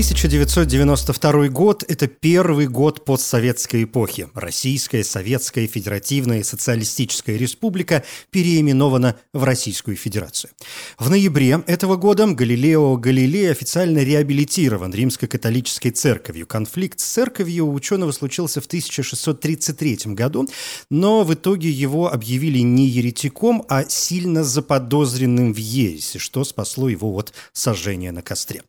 1992 0.00 1.48
год– 1.48 1.84
это 1.88 2.06
первый 2.06 2.68
год 2.68 3.04
постсоветской 3.04 3.84
эпохи. 3.84 4.28
Российская, 4.34 5.04
Советская, 5.04 5.66
Федеративная, 5.66 6.42
Социалистическая 6.42 7.36
Республика 7.36 8.02
переименована 8.30 9.16
в 9.34 9.44
Российскую 9.44 9.98
Федерацию. 9.98 10.52
В 10.98 11.10
ноябре 11.10 11.62
этого 11.66 11.96
года 11.96 12.26
Галилео 12.26 12.96
Галилей 12.96 13.50
официально 13.50 13.98
реабилитирован 13.98 14.94
Римско-католической 14.94 15.90
церковью. 15.90 16.46
Конфликт 16.46 16.98
с 16.98 17.04
церковью 17.04 17.66
у 17.66 17.74
ученого 17.74 18.12
случился 18.12 18.62
в 18.62 18.66
1633 18.66 20.14
году, 20.14 20.48
но 20.88 21.24
в 21.24 21.34
итоге 21.34 21.68
его 21.68 22.10
объявили 22.10 22.60
не 22.60 22.86
еретиком, 22.86 23.66
а 23.68 23.84
сильно 23.86 24.44
заподозренным 24.44 25.52
в 25.52 25.58
ереси, 25.58 26.16
что 26.16 26.42
спасло 26.44 26.88
его 26.88 27.14
от 27.18 27.34
сожжения 27.52 28.12
на 28.12 28.22
костре. 28.22 28.62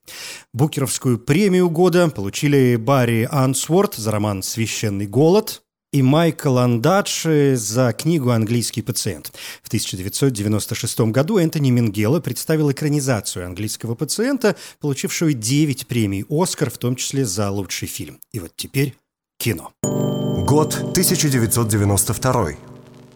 Букеровскую 0.51 1.20
премию 1.25 1.69
года 1.69 2.09
получили 2.09 2.75
Барри 2.75 3.27
Ансворт 3.31 3.95
за 3.95 4.11
роман 4.11 4.43
«Священный 4.43 5.07
голод», 5.07 5.61
и 5.91 6.01
Майкл 6.01 6.53
Ландадши 6.53 7.55
за 7.57 7.91
книгу 7.93 8.29
«Английский 8.29 8.81
пациент». 8.81 9.33
В 9.61 9.67
1996 9.67 11.01
году 11.11 11.37
Энтони 11.37 11.69
Мингела 11.69 12.21
представил 12.21 12.71
экранизацию 12.71 13.45
«Английского 13.45 13.95
пациента», 13.95 14.55
получившую 14.79 15.33
9 15.33 15.87
премий 15.87 16.25
«Оскар», 16.29 16.69
в 16.69 16.77
том 16.77 16.95
числе 16.95 17.25
за 17.25 17.49
лучший 17.49 17.87
фильм. 17.87 18.19
И 18.31 18.39
вот 18.39 18.51
теперь 18.55 18.95
кино. 19.37 19.73
Год 19.83 20.75
1992. 20.75 22.70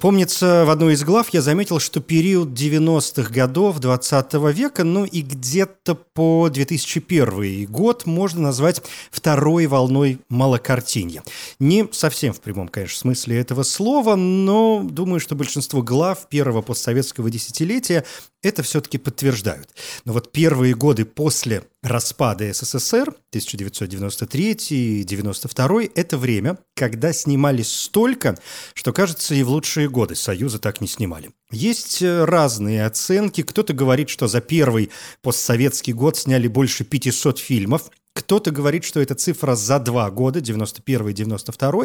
Помнится, 0.05 0.65
в 0.65 0.69
одной 0.69 0.93
из 0.93 1.03
глав 1.03 1.29
я 1.29 1.41
заметил, 1.41 1.79
что 1.79 1.99
период 1.99 2.49
90-х 2.49 3.33
годов 3.33 3.79
20 3.79 4.33
-го 4.35 4.53
века, 4.53 4.83
ну 4.83 5.03
и 5.03 5.21
где-то 5.21 5.95
по 5.95 6.47
2001 6.47 7.65
год 7.65 8.05
можно 8.05 8.39
назвать 8.39 8.83
второй 9.09 9.65
волной 9.65 10.19
малокартинья. 10.29 11.23
Не 11.57 11.87
совсем 11.91 12.33
в 12.33 12.39
прямом, 12.39 12.67
конечно, 12.67 12.99
смысле 12.99 13.39
этого 13.39 13.63
слова, 13.63 14.15
но 14.15 14.83
думаю, 14.83 15.19
что 15.19 15.33
большинство 15.33 15.81
глав 15.81 16.29
первого 16.29 16.61
постсоветского 16.61 17.31
десятилетия 17.31 18.05
это 18.45 18.63
все-таки 18.63 18.97
подтверждают. 18.97 19.69
Но 20.05 20.13
вот 20.13 20.31
первые 20.31 20.75
годы 20.75 21.03
после 21.03 21.63
распада 21.81 22.51
СССР, 22.53 23.09
1993 23.29 24.57
и 24.69 25.03
92 25.03 25.83
это 25.95 26.17
время, 26.17 26.59
когда 26.75 27.11
снимались 27.11 27.73
столько, 27.73 28.37
что, 28.73 28.93
кажется, 28.93 29.33
и 29.33 29.43
в 29.43 29.49
лучшие 29.49 29.89
годы 29.89 30.15
Союза 30.15 30.59
так 30.59 30.79
не 30.79 30.87
снимали. 30.87 31.31
Есть 31.51 32.01
э, 32.01 32.23
разные 32.23 32.85
оценки. 32.85 33.41
Кто-то 33.41 33.73
говорит, 33.73 34.09
что 34.09 34.27
за 34.27 34.41
первый 34.41 34.91
постсоветский 35.21 35.93
год 35.93 36.17
сняли 36.17 36.47
больше 36.47 36.83
500 36.83 37.39
фильмов, 37.39 37.89
кто-то 38.15 38.51
говорит, 38.51 38.85
что 38.85 39.01
эта 39.01 39.13
цифра 39.13 39.55
за 39.55 39.77
два 39.77 40.09
года, 40.09 40.39
91 40.39 41.09
и 41.09 41.13
92 41.13 41.83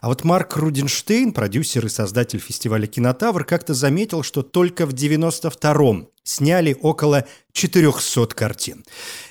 А 0.00 0.08
вот 0.08 0.24
Марк 0.24 0.56
Рудинштейн, 0.56 1.32
продюсер 1.32 1.86
и 1.86 1.88
создатель 1.88 2.40
фестиваля 2.40 2.86
«Кинотавр», 2.86 3.44
как-то 3.44 3.74
заметил, 3.74 4.24
что 4.24 4.42
только 4.42 4.86
в 4.86 4.92
92-м 4.92 6.08
сняли 6.24 6.76
около 6.82 7.26
400 7.52 8.26
картин. 8.34 8.84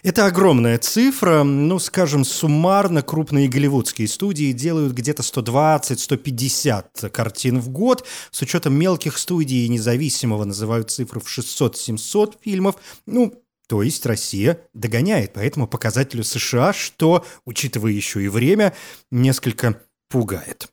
Это 0.03 0.25
огромная 0.25 0.77
цифра. 0.77 1.43
Ну, 1.43 1.79
скажем, 1.79 2.23
суммарно 2.23 3.01
крупные 3.01 3.49
голливудские 3.49 4.07
студии 4.07 4.51
делают 4.53 4.93
где-то 4.93 5.23
120-150 5.23 7.09
картин 7.09 7.59
в 7.59 7.69
год. 7.69 8.05
С 8.31 8.41
учетом 8.41 8.73
мелких 8.73 9.17
студий 9.17 9.67
независимого 9.67 10.45
называют 10.45 10.89
цифру 10.89 11.19
в 11.19 11.27
600-700 11.27 12.35
фильмов. 12.41 12.75
Ну, 13.05 13.33
то 13.67 13.83
есть 13.83 14.05
Россия 14.05 14.59
догоняет 14.73 15.33
по 15.33 15.39
этому 15.39 15.67
показателю 15.67 16.23
США, 16.23 16.73
что, 16.73 17.25
учитывая 17.45 17.91
еще 17.91 18.23
и 18.23 18.27
время, 18.27 18.73
несколько 19.11 19.81
пугает. 20.09 20.69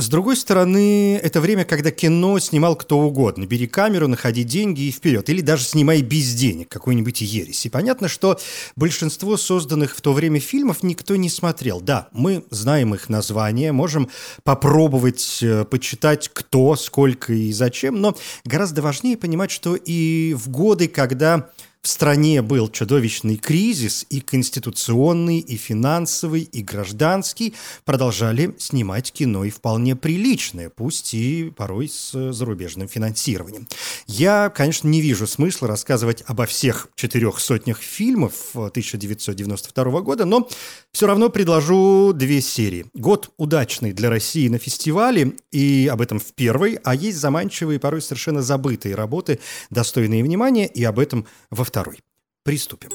С 0.00 0.08
другой 0.08 0.36
стороны, 0.36 1.16
это 1.16 1.40
время, 1.40 1.64
когда 1.64 1.90
кино 1.90 2.38
снимал 2.38 2.76
кто 2.76 3.00
угодно. 3.00 3.46
Бери 3.46 3.66
камеру, 3.66 4.06
находи 4.06 4.44
деньги 4.44 4.82
и 4.82 4.92
вперед. 4.92 5.28
Или 5.28 5.40
даже 5.40 5.64
снимай 5.64 6.02
без 6.02 6.34
денег 6.34 6.68
какой-нибудь 6.68 7.20
ересь. 7.20 7.66
И 7.66 7.68
понятно, 7.68 8.06
что 8.06 8.38
большинство 8.76 9.36
созданных 9.36 9.96
в 9.96 10.00
то 10.00 10.12
время 10.12 10.38
фильмов 10.38 10.84
никто 10.84 11.16
не 11.16 11.28
смотрел. 11.28 11.80
Да, 11.80 12.06
мы 12.12 12.44
знаем 12.50 12.94
их 12.94 13.08
названия, 13.08 13.72
можем 13.72 14.08
попробовать 14.44 15.40
э, 15.42 15.64
почитать 15.64 16.30
кто, 16.32 16.76
сколько 16.76 17.32
и 17.32 17.50
зачем, 17.50 18.00
но 18.00 18.16
гораздо 18.44 18.82
важнее 18.82 19.16
понимать, 19.16 19.50
что 19.50 19.74
и 19.74 20.32
в 20.34 20.48
годы, 20.48 20.86
когда 20.86 21.50
в 21.82 21.88
стране 21.88 22.42
был 22.42 22.68
чудовищный 22.68 23.36
кризис, 23.36 24.04
и 24.10 24.20
конституционный, 24.20 25.38
и 25.38 25.56
финансовый, 25.56 26.42
и 26.42 26.62
гражданский 26.62 27.54
продолжали 27.84 28.54
снимать 28.58 29.12
кино 29.12 29.44
и 29.44 29.50
вполне 29.50 29.94
приличное, 29.94 30.70
пусть 30.70 31.14
и 31.14 31.52
порой 31.56 31.88
с 31.88 32.32
зарубежным 32.32 32.88
финансированием. 32.88 33.68
Я, 34.06 34.50
конечно, 34.50 34.88
не 34.88 35.00
вижу 35.00 35.26
смысла 35.26 35.68
рассказывать 35.68 36.24
обо 36.26 36.46
всех 36.46 36.88
четырех 36.96 37.38
сотнях 37.38 37.80
фильмов 37.80 38.34
1992 38.54 40.00
года, 40.00 40.24
но 40.24 40.48
все 40.92 41.06
равно 41.06 41.28
предложу 41.28 42.12
две 42.12 42.40
серии. 42.40 42.86
Год 42.94 43.30
удачный 43.36 43.92
для 43.92 44.10
России 44.10 44.48
на 44.48 44.58
фестивале, 44.58 45.36
и 45.52 45.88
об 45.90 46.00
этом 46.00 46.18
в 46.18 46.32
первой, 46.32 46.78
а 46.82 46.94
есть 46.94 47.18
заманчивые, 47.18 47.78
порой 47.78 48.02
совершенно 48.02 48.42
забытые 48.42 48.96
работы, 48.96 49.38
достойные 49.70 50.24
внимания, 50.24 50.66
и 50.66 50.82
об 50.82 50.98
этом 50.98 51.26
во 51.50 51.67
второй. 51.68 52.00
Приступим. 52.42 52.90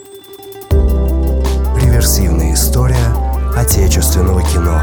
Реверсивная 1.80 2.56
история 2.56 3.14
отечественного 3.56 4.42
кино. 4.42 4.82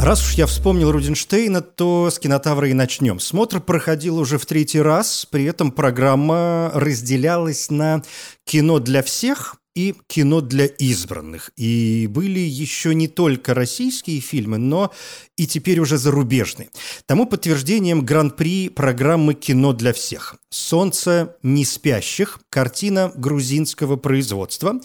Раз 0.00 0.20
уж 0.20 0.34
я 0.34 0.46
вспомнил 0.46 0.90
Рудинштейна, 0.90 1.60
то 1.60 2.10
с 2.10 2.18
кинотавра 2.18 2.68
и 2.68 2.72
начнем. 2.72 3.20
Смотр 3.20 3.60
проходил 3.60 4.18
уже 4.18 4.36
в 4.36 4.46
третий 4.46 4.80
раз, 4.80 5.24
при 5.30 5.44
этом 5.44 5.70
программа 5.70 6.72
разделялась 6.74 7.70
на 7.70 8.02
кино 8.44 8.80
для 8.80 9.04
всех 9.04 9.61
и 9.74 9.94
кино 10.06 10.40
для 10.40 10.66
избранных. 10.66 11.50
И 11.56 12.06
были 12.10 12.40
еще 12.40 12.94
не 12.94 13.08
только 13.08 13.54
российские 13.54 14.20
фильмы, 14.20 14.58
но 14.58 14.92
и 15.36 15.46
теперь 15.46 15.80
уже 15.80 15.98
зарубежные. 15.98 16.70
Тому 17.06 17.26
подтверждением 17.26 18.04
гран-при 18.04 18.68
программы 18.68 19.34
«Кино 19.34 19.72
для 19.72 19.92
всех». 19.92 20.36
«Солнце 20.50 21.36
не 21.42 21.64
спящих»– 21.64 22.40
картина 22.50 23.12
грузинского 23.14 23.96
производства, 23.96 24.80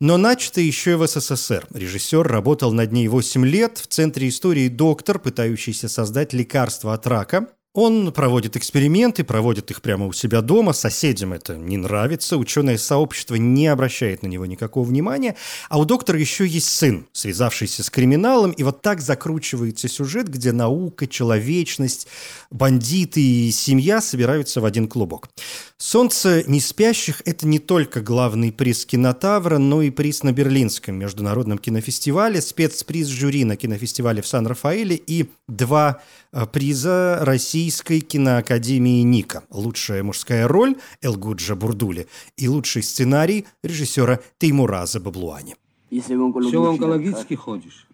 но 0.00 0.16
начата 0.16 0.60
еще 0.60 0.92
и 0.92 0.94
в 0.94 1.06
СССР. 1.06 1.66
Режиссер 1.72 2.26
работал 2.26 2.72
над 2.72 2.92
ней 2.92 3.06
8 3.08 3.46
лет. 3.46 3.78
В 3.78 3.86
центре 3.86 4.28
истории 4.28 4.68
доктор, 4.68 5.18
пытающийся 5.18 5.88
создать 5.88 6.32
лекарство 6.32 6.94
от 6.94 7.06
рака– 7.06 7.48
он 7.74 8.12
проводит 8.12 8.56
эксперименты, 8.56 9.24
проводит 9.24 9.70
их 9.70 9.80
прямо 9.80 10.06
у 10.06 10.12
себя 10.12 10.42
дома, 10.42 10.74
соседям 10.74 11.32
это 11.32 11.56
не 11.56 11.78
нравится, 11.78 12.36
ученое 12.36 12.76
сообщество 12.76 13.36
не 13.36 13.66
обращает 13.66 14.22
на 14.22 14.26
него 14.26 14.44
никакого 14.44 14.84
внимания, 14.84 15.36
а 15.70 15.78
у 15.78 15.86
доктора 15.86 16.18
еще 16.18 16.46
есть 16.46 16.68
сын, 16.68 17.06
связавшийся 17.12 17.82
с 17.82 17.88
криминалом, 17.88 18.50
и 18.50 18.62
вот 18.62 18.82
так 18.82 19.00
закручивается 19.00 19.88
сюжет, 19.88 20.28
где 20.28 20.52
наука, 20.52 21.06
человечность, 21.06 22.08
бандиты 22.50 23.22
и 23.22 23.50
семья 23.50 24.02
собираются 24.02 24.60
в 24.60 24.66
один 24.66 24.86
клубок. 24.86 25.30
«Солнце 25.78 26.44
не 26.46 26.60
спящих»— 26.60 27.22
это 27.24 27.46
не 27.46 27.58
только 27.58 28.02
главный 28.02 28.52
приз 28.52 28.84
кинотавра, 28.84 29.58
но 29.58 29.82
и 29.82 29.90
приз 29.90 30.22
на 30.22 30.32
Берлинском 30.32 30.96
международном 30.96 31.58
кинофестивале, 31.58 32.40
спецприз 32.40 33.08
жюри 33.08 33.44
на 33.44 33.56
кинофестивале 33.56 34.22
в 34.22 34.26
Сан-Рафаэле 34.26 34.94
и 34.94 35.30
два 35.48 36.00
э, 36.32 36.46
приза 36.46 37.18
России 37.22 37.61
Российской 37.62 38.00
киноакадемии 38.00 39.02
Ника. 39.02 39.44
Лучшая 39.48 40.02
мужская 40.02 40.48
роль 40.48 40.74
Элгуджа 41.00 41.54
Бурдули 41.54 42.08
и 42.36 42.48
лучший 42.48 42.82
сценарий 42.82 43.46
режиссера 43.62 44.18
Теймураза 44.38 44.98
Баблуани. 44.98 45.54
Все 45.88 46.16
в 46.16 46.66
онкологический 46.66 47.36
ходишь? 47.36 47.86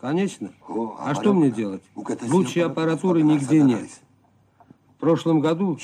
Конечно. 0.00 0.52
А 1.00 1.12
что 1.16 1.34
мне 1.34 1.50
делать? 1.50 1.82
Лучшей 1.96 2.62
аппаратуры 2.62 3.22
нигде 3.22 3.62
нет. 3.62 3.90
В 4.96 5.00
прошлом 5.00 5.40
году 5.40 5.76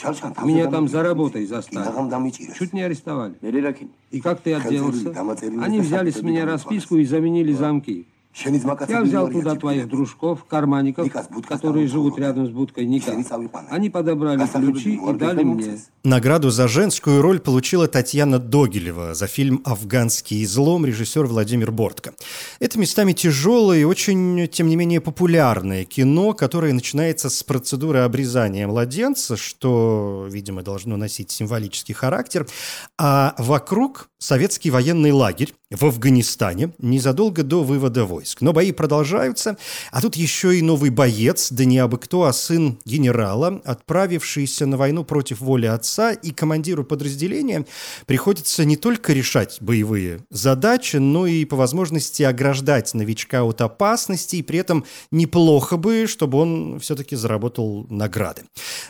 меня 0.45 0.71
там 0.71 0.87
за 0.87 1.03
работой 1.03 1.47
застали. 1.47 1.91
Чуть 2.57 2.73
не 2.73 2.83
арестовали. 2.83 3.35
И 4.13 4.21
как 4.21 4.41
ты 4.41 4.55
отделался? 4.55 5.13
Они 5.61 5.81
взяли 5.81 6.13
с 6.13 6.23
меня 6.23 6.47
расписку 6.47 6.97
и 6.97 7.05
заменили 7.05 7.53
замки. 7.55 8.07
Я 8.89 9.03
взял 9.03 9.29
туда 9.29 9.57
твоих 9.57 9.89
дружков, 9.89 10.45
карманников, 10.45 11.09
которые 11.49 11.89
живут 11.89 12.19
рядом 12.19 12.47
с 12.47 12.51
будкой 12.51 12.87
Ника. 12.87 13.13
Они 13.71 13.91
подобрали 13.91 14.47
ключи 14.47 14.95
и 14.95 15.13
дали 15.15 15.43
мне. 15.43 15.79
Награду 16.05 16.51
за 16.51 16.69
женскую 16.69 17.23
роль 17.23 17.41
получила 17.41 17.89
Татьяна 17.89 18.39
Догилева 18.39 19.15
за 19.15 19.27
фильм 19.27 19.61
«Афганский 19.65 20.45
излом» 20.45 20.87
режиссер 20.87 21.27
Владимир 21.27 21.73
Бортко. 21.73 22.15
Это 22.61 22.79
местами 22.79 23.13
тяжелое 23.13 23.81
и 23.81 23.85
очень, 23.85 24.49
тем 24.49 24.69
не 24.69 24.77
менее, 24.77 25.01
популярное 25.01 25.85
кино, 25.85 26.33
которое 26.33 26.73
начинается 26.73 27.29
с 27.29 27.43
процедуры 27.43 27.99
обрезания 27.99 28.67
младенца, 28.67 29.37
что, 29.37 30.27
видимо, 30.31 30.63
должно 30.63 30.97
носить 30.97 31.31
символический 31.33 31.95
характер, 31.95 32.47
а 32.97 33.35
вокруг 33.39 34.09
советский 34.19 34.71
военный 34.71 35.13
лагерь 35.13 35.53
в 35.71 35.85
Афганистане 35.85 36.73
незадолго 36.79 37.45
до 37.45 37.63
вывода 37.63 38.05
войск. 38.05 38.41
Но 38.41 38.53
бои 38.53 38.73
продолжаются, 38.73 39.57
а 39.93 40.01
тут 40.01 40.17
еще 40.17 40.59
и 40.59 40.63
новый 40.63 40.91
боец, 40.91 41.53
да 41.53 41.65
не 41.65 41.79
абы 41.79 41.99
кто, 41.99 42.25
а 42.25 42.33
сын 42.33 42.79
генерала, 42.85 43.61
отправившийся 43.65 44.67
на 44.67 44.77
войну 44.77 45.05
против 45.05 45.41
воли 45.41 45.67
отца, 45.67 46.13
и 46.13 46.33
командиру 46.33 46.85
подразделения 46.85 47.67
приходится 48.07 48.65
не 48.65 48.77
только 48.77 49.13
решать 49.13 49.59
боевые 49.61 50.25
задачи, 50.31 50.97
но 50.97 51.27
и 51.27 51.45
по 51.45 51.57
возможности 51.57 52.25
ограждать 52.25 52.93
новичка 52.95 53.45
от 53.45 53.61
опасности, 53.61 54.37
и 54.37 54.43
при 54.43 54.59
этом 54.59 54.85
неплохо 55.13 55.77
бы, 55.77 56.07
чтобы 56.09 56.39
он 56.39 56.81
все-таки 56.81 57.15
заработал 57.15 57.87
награды. 57.89 58.43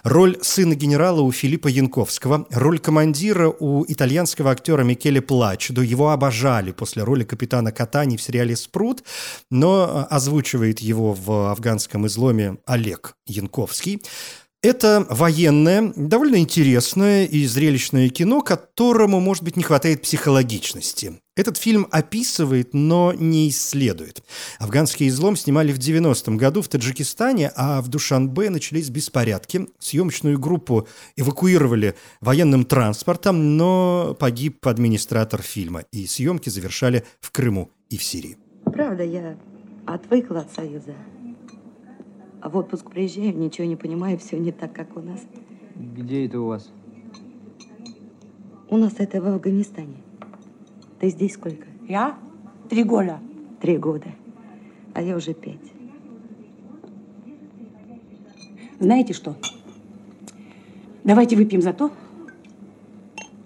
Роль 0.03 0.39
сына 0.41 0.75
генерала 0.75 1.21
у 1.21 1.31
Филиппа 1.31 1.69
Янковского, 1.69 2.47
роль 2.51 2.79
командира 2.79 3.49
у 3.51 3.85
итальянского 3.87 4.51
актера 4.51 4.83
Микеле 4.83 5.21
Плачдо, 5.21 5.83
его 5.83 6.11
обожали 6.11 6.70
роли 6.71 6.73
после 6.73 7.05
роли 7.05 7.25
капитана 7.25 7.73
Катани 7.73 8.17
в 8.17 8.23
сериале 8.23 8.57
«Спрут», 8.57 9.03
но 9.51 10.07
э, 10.11 10.15
озвучивает 10.15 10.81
его 10.81 11.13
в 11.13 11.51
афганском 11.51 12.07
изломе 12.07 12.57
Олег 12.67 13.17
Янковский. 13.27 14.01
Это 14.63 15.07
военное, 15.09 15.91
довольно 15.97 16.37
интересное 16.37 17.25
и 17.25 17.47
зрелищное 17.47 18.11
кино, 18.11 18.43
которому, 18.43 19.19
может 19.19 19.43
быть, 19.43 19.57
не 19.57 19.63
хватает 19.63 20.03
психологичности. 20.03 21.15
Этот 21.35 21.57
фильм 21.57 21.87
описывает, 21.91 22.75
но 22.75 23.15
не 23.15 23.49
исследует. 23.49 24.23
Афганский 24.59 25.09
излом 25.09 25.37
снимали 25.37 25.73
в 25.73 25.79
90-м 25.79 26.37
году 26.37 26.61
в 26.61 26.69
Таджикистане, 26.69 27.51
а 27.57 27.81
в 27.81 27.89
Душанбе 27.89 28.51
начались 28.51 28.91
беспорядки. 28.91 29.67
Съемочную 29.79 30.39
группу 30.39 30.87
эвакуировали 31.17 31.95
военным 32.21 32.67
транспортом, 32.67 33.57
но 33.57 34.15
погиб 34.21 34.67
администратор 34.67 35.41
фильма, 35.41 35.85
и 35.91 36.07
съемки 36.07 36.51
завершали 36.51 37.05
в 37.23 37.31
Крыму 37.31 37.71
и 37.89 37.97
в 37.97 38.05
Сирии. 38.05 38.37
Правда, 38.67 39.05
я 39.05 39.39
отвыкла 39.87 40.41
от 40.41 40.53
Союза. 40.53 40.95
А 42.41 42.49
в 42.49 42.57
отпуск 42.57 42.91
приезжаем, 42.91 43.39
ничего 43.39 43.67
не 43.67 43.77
понимаю, 43.77 44.19
все 44.19 44.39
не 44.39 44.53
так, 44.53 44.73
как 44.73 44.97
у 44.97 45.01
нас. 45.01 45.21
Где 45.77 46.27
это 46.27 46.41
у 46.41 46.47
вас? 46.47 46.71
У 48.69 48.77
нас 48.77 48.95
это 48.99 49.21
в 49.21 49.27
Афганистане. 49.27 49.97
Ты 51.01 51.11
здесь 51.11 51.35
сколько? 51.35 51.67
Я? 51.89 52.19
Три 52.69 52.85
года. 52.85 53.19
Три 53.61 53.77
года. 53.77 54.09
А 54.95 55.03
я 55.03 55.17
уже 55.17 55.35
пять. 55.35 55.59
Знаете 58.79 59.13
что? 59.13 59.37
Давайте 61.05 61.37
выпьем 61.37 61.61
за 61.61 61.73
то, 61.73 61.91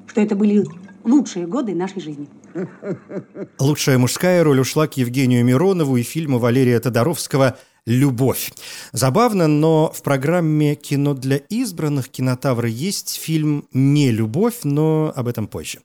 что 0.06 0.20
это 0.20 0.37
были 0.37 0.64
лучшие 1.02 1.47
годы 1.47 1.75
нашей 1.75 2.00
жизни. 2.00 2.29
Лучшая 3.58 3.99
мужская 3.99 4.44
роль 4.44 4.61
ушла 4.61 4.87
к 4.87 4.97
Евгению 4.97 5.44
Миронову 5.44 5.97
и 5.97 6.02
фильму 6.02 6.38
Валерия 6.38 6.79
Тодоровского 6.79 7.58
«Любовь». 7.87 8.53
Забавно, 8.93 9.47
но 9.47 9.93
в 9.95 10.03
программе 10.03 10.75
«Кино 10.75 11.15
для 11.15 11.37
избранных» 11.37 12.09
кинотавры 12.09 12.71
есть 12.71 13.17
фильм 13.17 13.69
«Не 13.73 14.11
любовь», 14.11 14.61
но 14.65 15.13
об 15.15 15.29
этом 15.29 15.47
позже. 15.47 15.81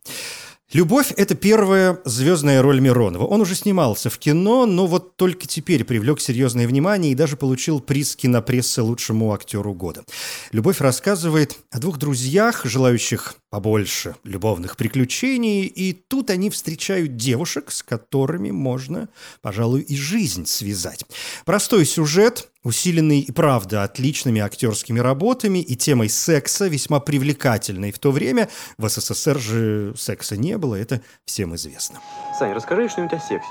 «Любовь»— 0.71 1.11
это 1.17 1.33
первая 1.33 1.99
звездная 2.05 2.61
роль 2.61 2.79
Миронова. 2.79 3.25
Он 3.25 3.41
уже 3.41 3.55
снимался 3.55 4.11
в 4.11 4.19
кино, 4.19 4.67
но 4.67 4.85
вот 4.85 5.15
только 5.15 5.47
теперь 5.47 5.83
привлек 5.83 6.21
серьезное 6.21 6.67
внимание 6.67 7.11
и 7.11 7.15
даже 7.15 7.37
получил 7.37 7.79
приз 7.79 8.15
кинопрессы 8.15 8.83
лучшему 8.83 9.33
актеру 9.33 9.73
года. 9.73 10.03
«Любовь» 10.51 10.79
рассказывает 10.79 11.57
о 11.71 11.79
двух 11.79 11.97
друзьях, 11.97 12.65
желающих 12.65 13.33
побольше 13.49 14.15
любовных 14.23 14.77
приключений, 14.77 15.65
и 15.65 15.91
тут 15.91 16.29
они 16.29 16.51
встречают 16.51 17.15
девушек, 17.15 17.71
с 17.71 17.81
которыми 17.81 18.51
можно, 18.51 19.09
пожалуй, 19.41 19.81
и 19.81 19.95
жизнь 19.95 20.45
связать. 20.45 21.03
Простой 21.45 21.83
сюжет, 21.83 22.47
усиленный 22.63 23.19
и 23.19 23.31
правда 23.31 23.83
отличными 23.83 24.41
актерскими 24.41 24.99
работами 24.99 25.59
и 25.59 25.75
темой 25.75 26.09
секса, 26.09 26.67
весьма 26.67 26.99
привлекательной 26.99 27.91
в 27.91 27.99
то 27.99 28.11
время. 28.11 28.49
В 28.77 28.87
СССР 28.87 29.39
же 29.39 29.93
секса 29.97 30.35
не 30.37 30.57
было, 30.57 30.75
это 30.75 31.01
всем 31.25 31.55
известно. 31.55 31.99
Саня, 32.37 32.53
расскажи 32.53 32.89
что-нибудь 32.89 33.13
о 33.13 33.19
сексе. 33.19 33.49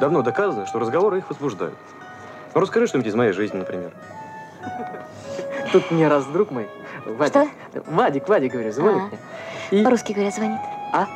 Давно 0.00 0.22
доказано, 0.22 0.66
что 0.66 0.78
разговоры 0.78 1.18
их 1.18 1.28
возбуждают. 1.28 1.76
Ну, 2.54 2.60
расскажи 2.60 2.86
что-нибудь 2.86 3.10
из 3.10 3.14
моей 3.14 3.32
жизни, 3.32 3.58
например. 3.58 3.92
Тут 5.72 5.90
мне 5.90 6.08
раз 6.08 6.24
друг 6.26 6.50
мой 6.50 6.68
Вадик. 7.06 7.50
Что? 7.72 7.82
Вадик, 7.90 8.28
Вадик, 8.28 8.52
говорю, 8.52 8.72
звонит 8.72 9.02
А. 9.02 9.06
мне. 9.70 9.80
И... 9.80 9.84
По-русски 9.84 10.12
говорят, 10.12 10.34
звонит. 10.34 10.60
А? 10.92 11.06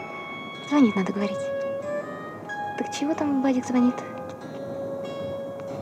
Звонит, 0.69 0.97
надо 0.97 1.13
говорить. 1.13 1.37
Так 2.79 2.95
чего 2.95 3.15
там 3.15 3.43
Вадик 3.43 3.67
звонит? 3.67 3.95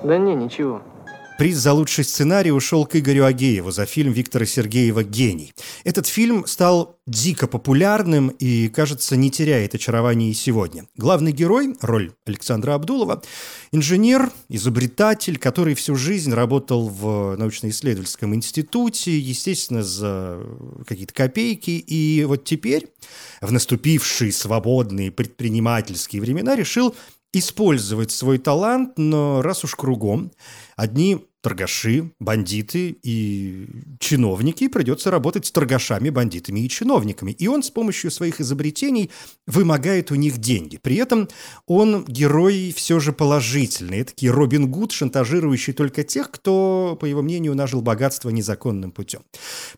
Да 0.03 0.19
не, 0.19 0.35
ничего. 0.35 0.83
Приз 1.37 1.57
за 1.57 1.73
лучший 1.73 2.05
сценарий 2.05 2.53
ушел 2.53 2.87
к 2.87 2.95
Игорю 2.95 3.25
Агееву 3.25 3.73
за 3.73 3.87
фильм 3.87 4.13
Виктора 4.13 4.47
Сергеева 4.47 5.03
«Гений». 5.03 5.53
Этот 5.83 6.07
фильм 6.07 6.47
стал 6.47 7.01
дико 7.09 7.49
популярным 7.49 8.29
и, 8.29 8.69
кажется, 8.69 9.17
не 9.17 9.33
теряет 9.33 9.75
очарования 9.75 10.31
и 10.31 10.35
сегодня. 10.35 10.87
Главный 10.97 11.33
герой, 11.33 11.75
роль 11.81 12.13
Александра 12.25 12.75
Абдулова, 12.75 13.21
инженер, 13.73 14.31
изобретатель, 14.49 15.37
который 15.39 15.75
всю 15.75 15.97
жизнь 15.97 16.33
работал 16.33 16.89
в 16.89 17.35
научно-исследовательском 17.37 18.33
институте, 18.33 19.19
естественно, 19.19 19.83
за 19.83 20.39
какие-то 20.87 21.15
копейки. 21.15 21.73
И 21.73 22.23
вот 22.25 22.45
теперь, 22.45 22.91
в 23.41 23.51
наступившие 23.51 24.31
свободные 24.31 25.11
предпринимательские 25.11 26.23
времена, 26.23 26.55
решил 26.55 26.95
использовать 27.37 28.11
свой 28.11 28.39
талант, 28.39 28.95
но 28.97 29.43
раз 29.43 29.65
уж 29.65 29.75
кругом 29.75 30.33
одни 30.77 31.27
торгаши, 31.45 32.11
бандиты 32.19 32.97
и 33.03 33.69
чиновники, 34.01 34.67
придется 34.69 35.11
работать 35.11 35.45
с 35.45 35.53
торгашами, 35.53 36.09
бандитами 36.09 36.61
и 36.61 36.69
чиновниками. 36.71 37.33
И 37.33 37.49
он 37.49 37.63
с 37.63 37.71
помощью 37.71 38.11
своих 38.11 38.41
изобретений 38.41 39.11
вымогает 39.47 40.11
у 40.11 40.15
них 40.15 40.39
деньги. 40.39 40.79
При 40.79 40.97
этом 40.97 41.29
он 41.67 42.07
герой 42.07 42.73
все 42.75 42.99
же 42.99 43.13
положительный. 43.13 43.99
Это 43.99 44.15
Робин 44.33 44.71
Гуд, 44.71 44.93
шантажирующий 44.93 45.75
только 45.75 46.03
тех, 46.03 46.31
кто, 46.31 46.97
по 46.99 47.05
его 47.05 47.21
мнению, 47.21 47.55
нажил 47.55 47.83
богатство 47.83 48.31
незаконным 48.31 48.91
путем. 48.91 49.21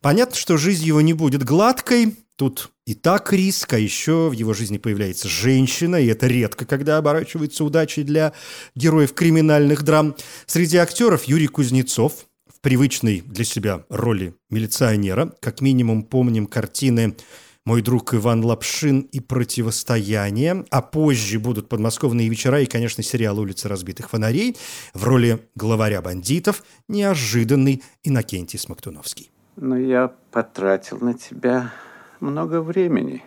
Понятно, 0.01 0.37
что 0.37 0.57
жизнь 0.57 0.85
его 0.85 1.01
не 1.01 1.15
будет 1.15 1.43
гладкой, 1.43 2.15
Тут 2.37 2.71
и 2.85 2.95
так 2.95 3.33
риск, 3.33 3.73
а 3.73 3.79
еще 3.79 4.29
в 4.29 4.33
его 4.33 4.53
жизни 4.53 4.77
появляется 4.77 5.27
женщина, 5.27 5.97
и 5.97 6.07
это 6.07 6.27
редко, 6.27 6.67
когда 6.67 6.99
оборачивается 6.99 7.65
удачей 7.65 8.05
для 8.05 8.35
героев 8.75 9.15
криминальных 9.15 9.83
драм. 9.83 10.15
Среди 10.45 10.77
актеров 10.77 11.25
Юрий 11.25 11.47
Кузнецов 11.47 12.27
в 12.47 12.61
привычной 12.61 13.23
для 13.23 13.45
себя 13.45 13.85
роли 13.89 14.35
милиционера. 14.51 15.35
Как 15.41 15.63
минимум 15.63 16.05
помним 16.05 16.47
картины 16.47 17.17
«Мой 17.65 17.81
друг 17.81 18.13
Иван 18.13 18.45
Лапшин» 18.45 19.01
и 19.01 19.21
«Противостояние», 19.21 20.67
а 20.71 20.83
позже 20.83 21.39
будут 21.39 21.71
«Подмосковные 21.71 22.29
вечера» 22.29 22.61
и, 22.61 22.67
конечно, 22.67 23.03
сериал 23.03 23.39
«Улица 23.39 23.71
разбитых 23.71 24.11
фонарей» 24.11 24.59
в 24.93 25.05
роли 25.05 25.41
главаря 25.55 26.03
бандитов 26.03 26.63
неожиданный 26.87 27.83
Иннокентий 28.05 28.59
Смоктуновский. 28.59 29.31
Но 29.57 29.79
я 29.79 30.13
потратил 30.31 30.99
на 31.01 31.15
тебя 31.15 31.73
много 32.21 32.61
времени. 32.61 33.25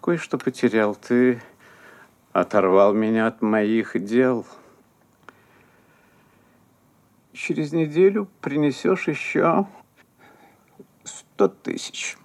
Кое-что 0.00 0.38
потерял. 0.38 0.94
Ты 0.94 1.42
оторвал 2.32 2.92
меня 2.92 3.26
от 3.26 3.42
моих 3.42 4.02
дел. 4.04 4.46
Через 7.32 7.72
неделю 7.72 8.28
принесешь 8.40 9.08
еще 9.08 9.66
сто 11.04 11.48
тысяч. 11.48 12.16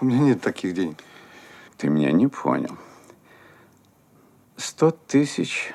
У 0.00 0.04
меня 0.04 0.18
нет 0.20 0.40
таких 0.40 0.74
денег. 0.74 0.98
Ты 1.76 1.88
меня 1.88 2.12
не 2.12 2.26
понял. 2.26 2.76
Сто 4.56 4.90
тысяч 4.90 5.72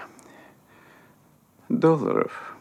долларов. 1.70 2.56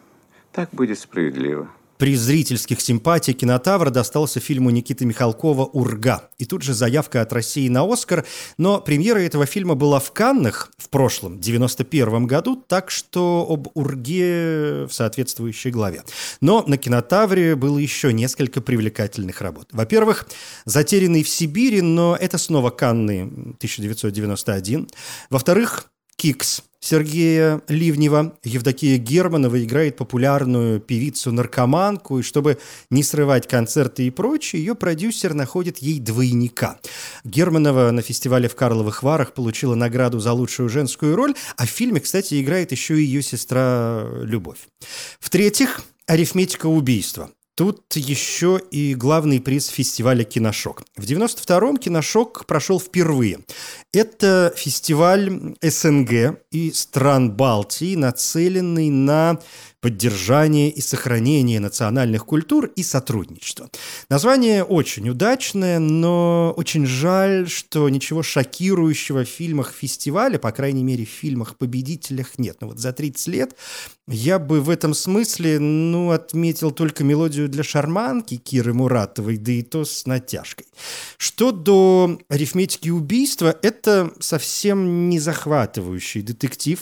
Так 0.53 0.71
будет 0.71 0.99
справедливо. 0.99 1.69
При 1.99 2.17
зрительских 2.17 2.81
симпатий 2.81 3.35
кинотавра 3.35 3.91
достался 3.91 4.41
фильму 4.41 4.71
Никиты 4.71 5.05
Михалкова 5.05 5.65
«Урга». 5.65 6.29
И 6.39 6.45
тут 6.45 6.63
же 6.63 6.75
заявка 6.75 7.21
от 7.21 7.33
России 7.33 7.69
на 7.69 7.91
«Оскар». 7.91 8.25
Но 8.59 8.81
премьера 8.81 9.21
этого 9.21 9.47
фильма 9.47 9.75
была 9.75 10.01
в 10.01 10.11
Каннах 10.13 10.73
в 10.77 10.89
прошлом, 10.89 11.39
91 11.41 12.27
году, 12.27 12.57
так 12.57 12.91
что 12.91 13.47
об 13.49 13.69
«Урге» 13.75 14.87
в 14.87 14.93
соответствующей 14.93 15.71
главе. 15.71 16.03
Но 16.41 16.65
на 16.67 16.79
кинотавре 16.79 17.55
было 17.55 17.79
еще 17.79 18.13
несколько 18.13 18.61
привлекательных 18.61 19.41
работ. 19.41 19.69
Во-первых, 19.73 20.27
«Затерянный 20.65 21.23
в 21.23 21.29
Сибири», 21.29 21.81
но 21.81 22.17
это 22.21 22.39
снова 22.39 22.71
Канны 22.71 23.23
1991. 23.23 24.89
Во-вторых, 25.31 25.91
«Кикс» 26.17 26.63
Сергея 26.85 27.63
Ливнева. 27.67 28.37
Евдокия 28.45 28.99
Германова 28.99 29.65
играет 29.65 29.97
популярную 29.97 30.81
певицу-наркоманку, 30.81 32.19
и 32.19 32.23
чтобы 32.23 32.59
не 32.91 33.03
срывать 33.03 33.49
концерты 33.49 34.07
и 34.07 34.11
прочее, 34.11 34.63
ее 34.63 34.75
продюсер 34.75 35.33
находит 35.33 35.79
ей 35.79 35.99
двойника. 35.99 36.79
Германова 37.25 37.91
на 37.91 38.03
фестивале 38.03 38.51
в 38.51 38.55
Карловых 38.55 39.03
Варах 39.03 39.33
получила 39.33 39.75
награду 39.75 40.21
за 40.21 40.35
лучшую 40.35 40.69
женскую 40.69 41.17
роль, 41.17 41.35
а 41.57 41.65
в 41.65 41.71
фильме, 41.71 42.01
кстати, 42.01 42.39
играет 42.43 42.71
еще 42.71 43.01
и 43.01 43.05
ее 43.05 43.23
сестра 43.23 44.07
Любовь. 44.21 44.69
В-третьих, 45.21 45.81
арифметика 46.07 46.67
убийства. 46.67 47.31
Тут 47.57 47.95
еще 47.95 48.61
и 48.73 48.97
главный 48.97 49.41
приз 49.41 49.69
фестиваля 49.69 50.25
«Киношок». 50.25 50.83
В 50.97 51.05
92-м 51.05 51.77
«Киношок» 51.77 52.47
прошел 52.47 52.81
впервые. 52.81 53.41
Это 53.93 54.53
фестиваль 54.57 55.55
СНГ 55.63 56.41
и 56.51 56.73
стран 56.73 57.31
Балтии, 57.31 57.95
нацеленный 57.95 58.91
на 58.91 59.39
поддержание 59.85 60.71
и 60.71 60.81
сохранение 60.81 61.61
национальных 61.61 62.25
культур 62.25 62.73
и 62.75 62.83
сотрудничество. 62.83 63.69
Название 64.09 64.65
очень 64.65 65.11
удачное, 65.11 65.79
но 65.79 66.55
очень 66.57 66.87
жаль, 66.87 67.51
что 67.51 67.87
ничего 67.91 68.23
шокирующего 68.23 69.27
в 69.27 69.29
фильмах 69.29 69.75
фестиваля, 69.79 70.39
по 70.39 70.53
крайней 70.53 70.83
мере, 70.83 71.05
в 71.05 71.11
фильмах-победителях 71.11 72.39
нет. 72.39 72.57
Но 72.63 72.69
вот 72.69 72.79
за 72.79 72.95
30 72.95 73.27
лет 73.27 73.57
я 74.09 74.39
бы 74.39 74.63
в 74.63 74.71
этом 74.71 74.95
смысле, 74.95 75.59
ну, 75.59 76.13
отметил 76.13 76.71
только 76.71 77.05
мелодию 77.05 77.51
для 77.51 77.63
шарманки 77.63 78.39
Киры 78.39 78.73
Муратовой, 78.73 79.37
да 79.37 79.53
и 79.53 79.61
то 79.61 79.85
с 79.85 80.07
натяжкой. 80.07 80.65
Что 81.19 81.53
до 81.53 82.19
арифметики 82.31 82.89
убийства, 82.89 83.55
это 83.61 84.15
совсем 84.19 85.11
не 85.11 85.19
захватывающий 85.19 86.23
детектив, 86.23 86.81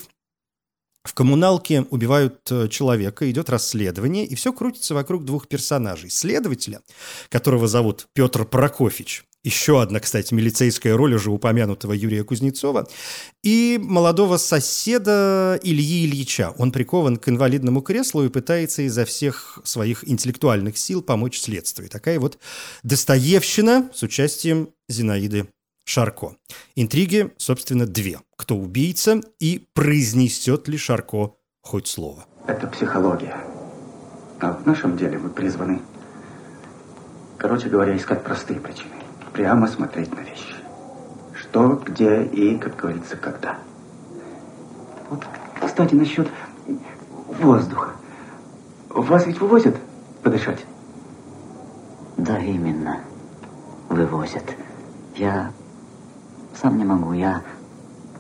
в 1.05 1.15
коммуналке 1.15 1.83
убивают 1.91 2.41
э, 2.51 2.69
человека, 2.69 3.31
идет 3.31 3.51
расследование, 3.51 4.25
и 4.25 4.35
все 4.35 4.53
крутится 4.53 4.95
вокруг 4.95 5.25
двух 5.25 5.49
персонажей. 5.49 6.11
Следователя, 6.11 6.81
которого 7.29 7.67
зовут 7.67 8.07
Петр 8.15 8.45
Прокофьевич, 8.45 9.25
еще 9.45 9.83
одна, 9.83 9.99
кстати, 9.99 10.33
милицейская 10.33 10.97
роль 10.97 11.15
уже 11.15 11.33
упомянутого 11.33 11.93
Юрия 11.93 12.23
Кузнецова, 12.23 12.89
и 13.43 13.81
молодого 13.83 14.37
соседа 14.37 15.59
Ильи 15.65 16.07
Ильича. 16.07 16.55
Он 16.59 16.71
прикован 16.71 17.17
к 17.17 17.29
инвалидному 17.29 17.83
креслу 17.83 18.25
и 18.25 18.29
пытается 18.29 18.83
изо 18.83 19.05
всех 19.05 19.59
своих 19.65 20.09
интеллектуальных 20.09 20.79
сил 20.79 21.03
помочь 21.03 21.41
следствию. 21.41 21.89
Такая 21.89 22.21
вот 22.21 22.39
Достоевщина 22.85 23.91
с 23.93 24.05
участием 24.05 24.69
Зинаиды 24.89 25.49
Шарко. 25.85 26.37
Интриги, 26.77 27.33
собственно, 27.37 27.87
две. 27.87 28.21
Кто 28.37 28.57
убийца 28.57 29.21
и 29.39 29.69
произнесет 29.75 30.69
ли 30.69 30.77
Шарко 30.77 31.33
хоть 31.61 31.87
слово. 31.87 32.25
Это 32.47 32.67
психология. 32.67 33.37
А 34.41 34.53
в 34.53 34.67
нашем 34.67 34.97
деле 34.97 35.19
мы 35.19 35.31
призваны, 35.31 35.81
короче 37.39 37.69
говоря, 37.69 37.97
искать 37.97 38.25
простые 38.25 38.59
причины. 38.59 38.91
Прямо 39.33 39.67
смотреть 39.69 40.11
на 40.15 40.21
вещи. 40.21 40.55
Что, 41.35 41.81
где 41.87 42.25
и, 42.25 42.59
как 42.59 42.77
говорится, 42.77 43.17
когда. 43.17 43.59
Вот, 45.09 45.25
кстати, 45.65 45.95
насчет 45.95 46.29
воздуха. 47.29 47.93
Вас 48.89 49.27
ведь 49.27 49.41
вывозят 49.41 49.77
подышать? 50.23 50.65
Да, 52.17 52.39
именно. 52.39 53.01
Вывозят. 53.89 54.45
Я 55.17 55.53
сам 56.63 56.79
не 56.79 56.85
могу, 56.85 57.13
я 57.13 57.43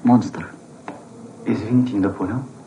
монстр. 0.02 0.50
Извините, 1.46 1.92
недопонял. 1.94 2.38
Урод. 2.38 2.61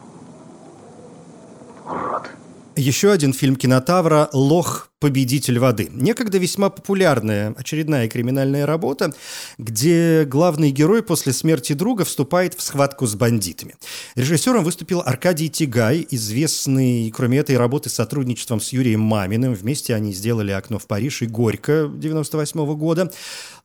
Еще 2.78 3.12
один 3.12 3.32
фильм 3.32 3.56
кинотавра 3.56 4.30
«Лох. 4.34 4.90
Победитель 5.00 5.60
воды». 5.60 5.88
Некогда 5.92 6.40
весьма 6.40 6.70
популярная 6.70 7.54
очередная 7.58 8.08
криминальная 8.08 8.66
работа, 8.66 9.14
где 9.58 10.26
главный 10.26 10.72
герой 10.72 11.04
после 11.04 11.32
смерти 11.32 11.74
друга 11.74 12.06
вступает 12.06 12.56
в 12.56 12.62
схватку 12.62 13.06
с 13.06 13.14
бандитами. 13.14 13.76
Режиссером 14.16 14.64
выступил 14.64 15.02
Аркадий 15.06 15.50
Тигай, 15.50 16.08
известный, 16.10 17.12
кроме 17.12 17.38
этой 17.38 17.56
работы, 17.56 17.90
сотрудничеством 17.90 18.60
с 18.60 18.70
Юрием 18.74 19.02
Маминым. 19.02 19.54
Вместе 19.54 19.94
они 19.94 20.12
сделали 20.14 20.52
«Окно 20.52 20.80
в 20.80 20.88
Париж» 20.88 21.22
и 21.22 21.28
«Горько» 21.28 21.92
98 21.94 22.76
года. 22.76 23.12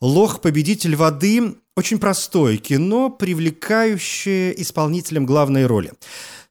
«Лох. 0.00 0.40
Победитель 0.42 0.94
воды»– 0.94 1.54
очень 1.76 1.98
простое 1.98 2.58
кино, 2.58 3.08
привлекающее 3.08 4.60
исполнителем 4.60 5.24
главной 5.24 5.64
роли. 5.66 5.92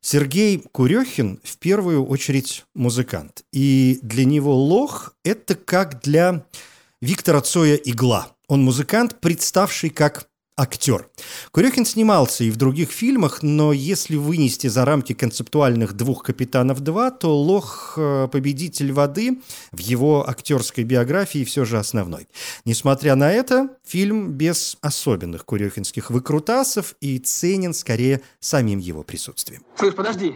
Сергей 0.02 0.64
Курехин 0.72 1.40
в 1.44 1.58
первую 1.58 2.06
очередь 2.06 2.66
музыкант. 2.74 3.44
И 3.52 4.00
для 4.02 4.26
него 4.26 4.56
лох– 4.56 5.14
это 5.24 5.56
как 5.56 6.02
для 6.02 6.46
Виктора 7.02 7.42
Цоя 7.42 7.76
игла. 7.76 8.32
Он 8.48 8.64
музыкант, 8.64 9.20
представший 9.20 9.90
как 9.90 10.29
актер. 10.60 11.08
Курехин 11.52 11.86
снимался 11.86 12.44
и 12.44 12.52
в 12.52 12.58
других 12.58 12.92
фильмах, 12.92 13.42
но 13.44 13.72
если 13.72 14.18
вынести 14.18 14.68
за 14.68 14.84
рамки 14.84 15.14
концептуальных 15.14 15.94
«Двух 15.94 16.24
капитанов 16.24 16.82
2», 16.82 17.18
то 17.20 17.36
«Лох. 17.36 17.94
Э, 17.96 18.28
победитель 18.32 18.92
воды» 18.92 19.40
в 19.72 19.80
его 19.80 20.30
актерской 20.30 20.84
биографии 20.84 21.46
все 21.46 21.64
же 21.64 21.80
основной. 21.80 22.28
Несмотря 22.66 23.16
на 23.16 23.32
это, 23.32 23.70
фильм 23.86 24.34
без 24.34 24.78
особенных 24.82 25.46
курехинских 25.46 26.12
выкрутасов 26.12 26.96
и 27.00 27.20
ценен 27.20 27.74
скорее 27.74 28.22
самим 28.40 28.80
его 28.80 29.04
присутствием. 29.04 29.64
Слышь, 29.78 29.96
подожди, 29.96 30.36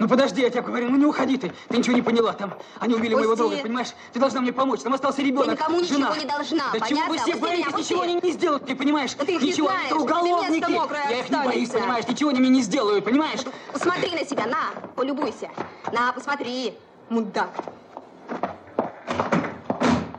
ну 0.00 0.08
подожди, 0.08 0.40
я 0.40 0.48
тебе 0.48 0.62
говорю, 0.62 0.88
ну 0.88 0.96
не 0.96 1.04
уходи 1.04 1.36
ты. 1.36 1.52
Ты 1.68 1.76
ничего 1.76 1.94
не 1.94 2.00
поняла. 2.00 2.32
Там 2.32 2.54
они 2.78 2.94
убили 2.94 3.12
Пусти. 3.12 3.26
моего 3.26 3.36
друга, 3.36 3.56
понимаешь? 3.58 3.88
Ты 4.14 4.18
должна 4.18 4.40
мне 4.40 4.50
помочь. 4.50 4.80
Там 4.80 4.94
остался 4.94 5.20
ребенок. 5.20 5.44
Ты 5.44 5.52
никому 5.52 5.84
жена. 5.84 6.08
ничего 6.08 6.16
не 6.16 6.24
должна. 6.24 6.64
Да 6.72 6.80
понятно? 6.80 6.88
чего 6.88 7.04
вы 7.06 7.18
все 7.18 7.34
боитесь? 7.36 7.76
Ничего 7.76 8.00
они 8.00 8.14
не 8.14 8.32
сделают, 8.32 8.64
ты 8.64 8.74
понимаешь? 8.74 9.12
Да 9.12 9.26
ты 9.26 9.34
их 9.34 9.42
ничего, 9.42 9.68
не 9.68 9.74
знаешь. 9.74 9.86
это 9.90 9.96
уголовники. 9.96 10.70
Я 11.10 11.20
их 11.20 11.30
не 11.30 11.36
боюсь, 11.44 11.68
понимаешь? 11.68 12.08
Ничего 12.08 12.30
они 12.30 12.40
мне 12.40 12.48
не 12.48 12.62
сделают, 12.62 13.04
понимаешь? 13.04 13.40
Посмотри 13.74 14.10
на 14.12 14.24
себя, 14.24 14.46
на, 14.46 14.70
полюбуйся. 14.96 15.50
На, 15.92 16.12
посмотри, 16.14 16.78
мудак. 17.10 17.50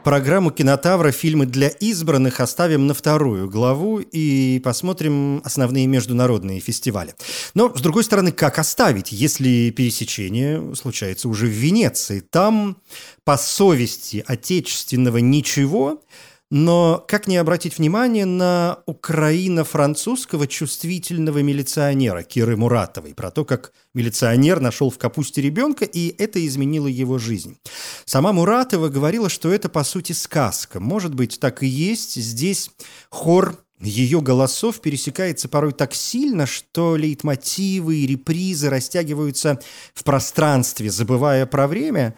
Программу 0.03 0.49
кинотавра 0.49 1.11
«Фильмы 1.11 1.45
для 1.45 1.67
избранных» 1.67 2.39
оставим 2.39 2.87
на 2.87 2.95
вторую 2.95 3.47
главу 3.47 3.99
и 3.99 4.59
посмотрим 4.63 5.41
основные 5.45 5.85
международные 5.85 6.59
фестивали. 6.59 7.13
Но, 7.53 7.71
с 7.75 7.81
другой 7.81 8.03
стороны, 8.03 8.31
как 8.31 8.57
оставить, 8.57 9.11
если 9.11 9.69
пересечение 9.69 10.75
случается 10.75 11.29
уже 11.29 11.45
в 11.45 11.51
Венеции? 11.51 12.19
Там, 12.19 12.77
по 13.23 13.37
совести 13.37 14.23
отечественного 14.25 15.17
ничего– 15.17 16.01
но 16.51 17.03
как 17.07 17.27
не 17.27 17.37
обратить 17.37 17.77
внимание 17.77 18.25
на 18.25 18.79
украино-французского 18.85 20.47
чувствительного 20.47 21.41
милиционера 21.41 22.23
Киры 22.23 22.57
Муратовой, 22.57 23.15
про 23.15 23.31
то, 23.31 23.45
как 23.45 23.71
милиционер 23.93 24.59
нашел 24.59 24.89
в 24.89 24.97
капусте 24.97 25.41
ребенка, 25.41 25.85
и 25.85 26.13
это 26.21 26.45
изменило 26.45 26.87
его 26.87 27.17
жизнь. 27.17 27.57
Сама 28.03 28.33
Муратова 28.33 28.89
говорила, 28.89 29.29
что 29.29 29.49
это, 29.51 29.69
по 29.69 29.85
сути, 29.85 30.11
сказка. 30.11 30.81
Может 30.81 31.15
быть, 31.15 31.39
так 31.39 31.63
и 31.63 31.67
есть. 31.67 32.15
Здесь 32.15 32.69
хор 33.09 33.57
ее 33.79 34.19
голосов 34.19 34.81
пересекается 34.81 35.47
порой 35.47 35.71
так 35.71 35.93
сильно, 35.93 36.45
что 36.45 36.97
лейтмотивы 36.97 37.95
и 37.95 38.07
репризы 38.07 38.69
растягиваются 38.69 39.59
в 39.93 40.03
пространстве, 40.03 40.91
забывая 40.91 41.45
про 41.45 41.67
время, 41.67 42.15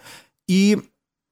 и 0.48 0.82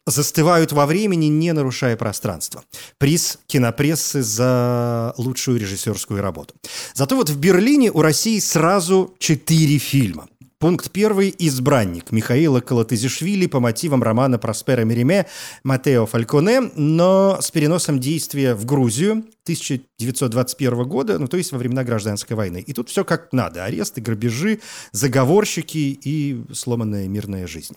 застывают 0.06 0.73
во 0.73 0.87
времени, 0.87 1.26
не 1.26 1.52
нарушая 1.52 1.97
пространство. 1.97 2.64
Приз 2.99 3.38
кинопрессы 3.47 4.23
за 4.23 5.14
лучшую 5.16 5.61
режиссерскую 5.61 6.21
работу. 6.21 6.54
Зато 6.94 7.16
вот 7.16 7.30
в 7.30 7.38
Берлине 7.38 7.90
у 7.90 8.02
России 8.02 8.38
сразу 8.38 9.14
четыре 9.18 9.78
фильма. 9.78 10.28
Пункт 10.62 10.92
первый– 10.92 11.35
«Избранник» 11.40 12.12
Михаила 12.12 12.61
Калатызишвили 12.61 13.47
по 13.47 13.59
мотивам 13.59 14.00
романа 14.00 14.38
Проспера 14.38 14.82
Мериме 14.82 15.26
Матео 15.64 16.06
Фальконе, 16.06 16.71
но 16.76 17.38
с 17.40 17.50
переносом 17.50 17.99
действия 17.99 18.54
в 18.54 18.64
Грузию 18.64 19.25
1921 19.42 20.85
года, 20.85 21.18
ну 21.18 21.26
то 21.26 21.37
есть 21.37 21.50
во 21.50 21.59
времена 21.59 21.82
гражданской 21.82 22.37
войны. 22.37 22.62
И 22.64 22.73
тут 22.75 22.90
все 22.90 23.04
как 23.04 23.32
надо– 23.32 23.64
аресты, 23.66 24.00
грабежи, 24.00 24.61
заговорщики 24.92 25.99
и 26.00 26.44
сломанная 26.52 27.09
мирная 27.09 27.49
жизнь. 27.49 27.75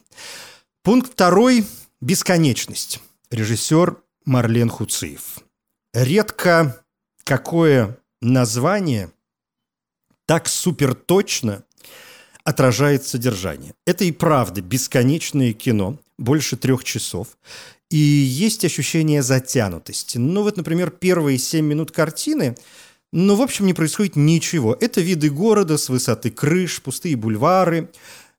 Пункт 0.84 1.14
второй– 1.14 1.66
«Бесконечность». 2.02 3.00
Режиссер 3.32 3.98
Марлен 4.26 4.70
Хуциев. 4.70 5.40
Редко 5.94 6.84
какое 7.24 7.98
название 8.22 9.12
так 10.26 10.48
суперточно 10.48 11.64
отражает 12.44 13.06
содержание. 13.06 13.74
Это 13.86 14.04
и 14.04 14.12
правда 14.12 14.62
бесконечное 14.62 15.54
кино, 15.54 16.00
больше 16.18 16.56
трех 16.56 16.84
часов. 16.84 17.38
И 17.90 17.98
есть 17.98 18.64
ощущение 18.66 19.24
затянутости. 19.24 20.18
Ну 20.18 20.44
вот, 20.44 20.58
например, 20.58 20.92
первые 20.92 21.38
семь 21.38 21.66
минут 21.66 21.92
картины 21.92 22.56
ну, 23.18 23.36
в 23.36 23.42
общем, 23.42 23.66
не 23.66 23.74
происходит 23.74 24.18
ничего. 24.18 24.76
Это 24.78 25.00
виды 25.00 25.30
города 25.30 25.78
с 25.78 25.88
высоты 25.88 26.32
крыш, 26.32 26.82
пустые 26.82 27.16
бульвары, 27.16 27.90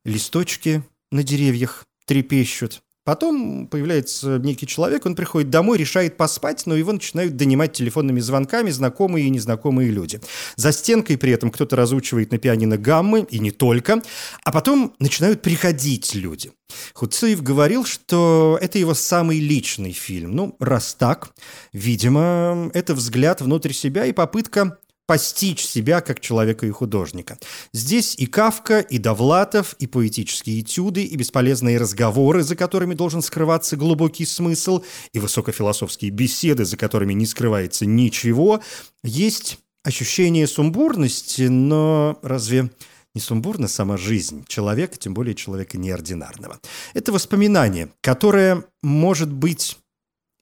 листочки 0.05 0.83
на 1.11 1.23
деревьях 1.23 1.87
трепещут. 2.05 2.83
Потом 3.07 3.69
появляется 3.69 4.39
некий 4.39 4.67
человек, 4.67 5.07
он 5.07 5.15
приходит 5.15 5.49
домой, 5.49 5.79
решает 5.79 6.17
поспать, 6.17 6.67
но 6.67 6.75
его 6.75 6.91
начинают 6.91 7.37
донимать 7.37 7.73
телефонными 7.73 8.19
звонками 8.19 8.71
знакомые 8.71 9.27
и 9.27 9.31
незнакомые 9.31 9.91
люди. 9.91 10.21
За 10.57 10.73
стенкой 10.73 11.17
при 11.17 11.31
этом 11.31 11.53
кто-то 11.53 11.77
разучивает 11.77 12.33
на 12.33 12.39
пианино 12.39 12.77
гаммы, 12.77 13.25
и 13.31 13.39
не 13.39 13.53
только. 13.53 14.03
А 14.43 14.51
потом 14.51 14.93
начинают 14.99 15.41
приходить 15.41 16.17
люди. 16.17 16.51
Хуцеев 16.95 17.45
говорил, 17.45 17.85
что 17.85 18.59
это 18.61 18.81
его 18.81 18.93
самый 18.93 19.39
личный 19.39 19.93
фильм. 19.93 20.35
Ну, 20.35 20.57
раз 20.59 20.97
так, 20.99 21.31
видимо, 21.73 22.73
это 22.75 22.93
взгляд 22.97 23.41
внутрь 23.41 23.71
себя 23.71 24.07
и 24.07 24.13
попытка 24.13 24.79
постичь 25.07 25.65
себя 25.65 26.01
как 26.01 26.21
человека 26.21 26.67
и 26.67 26.71
художника. 26.71 27.39
Здесь 27.73 28.15
и 28.17 28.27
Кавка, 28.27 28.81
и 28.81 28.99
Довлатов, 28.99 29.75
и 29.79 29.87
поэтические 29.87 30.61
этюды, 30.61 31.05
и 31.05 31.17
бесполезные 31.17 31.79
разговоры, 31.79 32.43
за 32.43 32.57
которыми 32.57 32.95
должен 32.95 33.23
скрываться 33.23 33.77
глубокий 33.77 34.27
смысл, 34.27 34.83
и 35.13 35.19
высокофилософские 35.19 36.11
беседы, 36.11 36.65
за 36.65 36.77
которыми 36.77 37.13
не 37.13 37.27
скрывается 37.27 37.87
ничего. 37.87 38.61
Есть 39.05 39.59
ощущение 39.85 40.47
сумбурности, 40.49 41.43
но 41.43 42.19
разве 42.23 42.71
не 43.15 43.21
сумбурна 43.21 43.69
сама 43.69 43.97
жизнь 43.97 44.45
человека, 44.47 44.99
тем 44.99 45.15
более 45.15 45.35
человека 45.35 45.79
неординарного? 45.79 46.61
Это 46.93 47.13
воспоминание, 47.13 47.91
которое 48.01 48.65
может 48.83 49.33
быть 49.33 49.79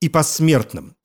и 0.01 0.09
посмертным, 0.09 0.97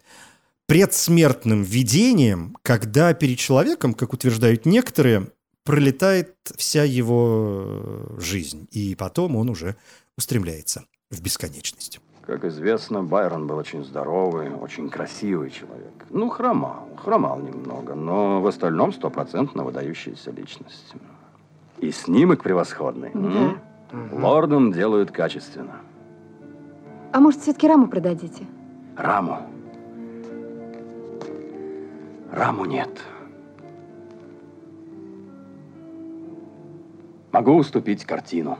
предсмертным 0.69 1.63
видением, 1.63 2.55
когда 2.61 3.13
перед 3.15 3.39
человеком, 3.39 3.95
как 3.95 4.13
утверждают 4.13 4.67
некоторые, 4.67 5.31
пролетает 5.65 6.35
вся 6.55 6.83
его 6.83 8.15
жизнь, 8.19 8.67
и 8.71 8.95
потом 8.95 9.35
он 9.35 9.49
уже 9.49 9.75
устремляется 10.15 10.83
в 11.09 11.21
бесконечность. 11.21 11.99
Как 12.21 12.45
известно, 12.45 13.01
Байрон 13.01 13.47
был 13.47 13.57
очень 13.57 13.83
здоровый, 13.83 14.51
очень 14.51 14.89
красивый 14.89 15.49
человек. 15.49 16.05
Ну, 16.11 16.29
хромал, 16.29 16.87
хромал 17.03 17.39
немного, 17.39 17.95
но 17.95 18.39
в 18.39 18.45
остальном 18.45 18.93
стопроцентно 18.93 19.63
выдающаяся 19.63 20.29
личность. 20.29 20.93
И 21.79 21.91
снимок 21.91 22.43
превосходный. 22.43 23.09
Да. 23.15 23.55
Угу. 23.91 24.21
Лордом 24.21 24.71
делают 24.71 25.09
качественно. 25.09 25.77
А 27.11 27.19
может, 27.19 27.41
все-таки 27.41 27.67
раму 27.67 27.87
продадите? 27.87 28.45
Раму? 28.95 29.49
Раму 32.31 32.65
нет. 32.65 32.89
Могу 37.31 37.55
уступить 37.57 38.05
картину. 38.05 38.57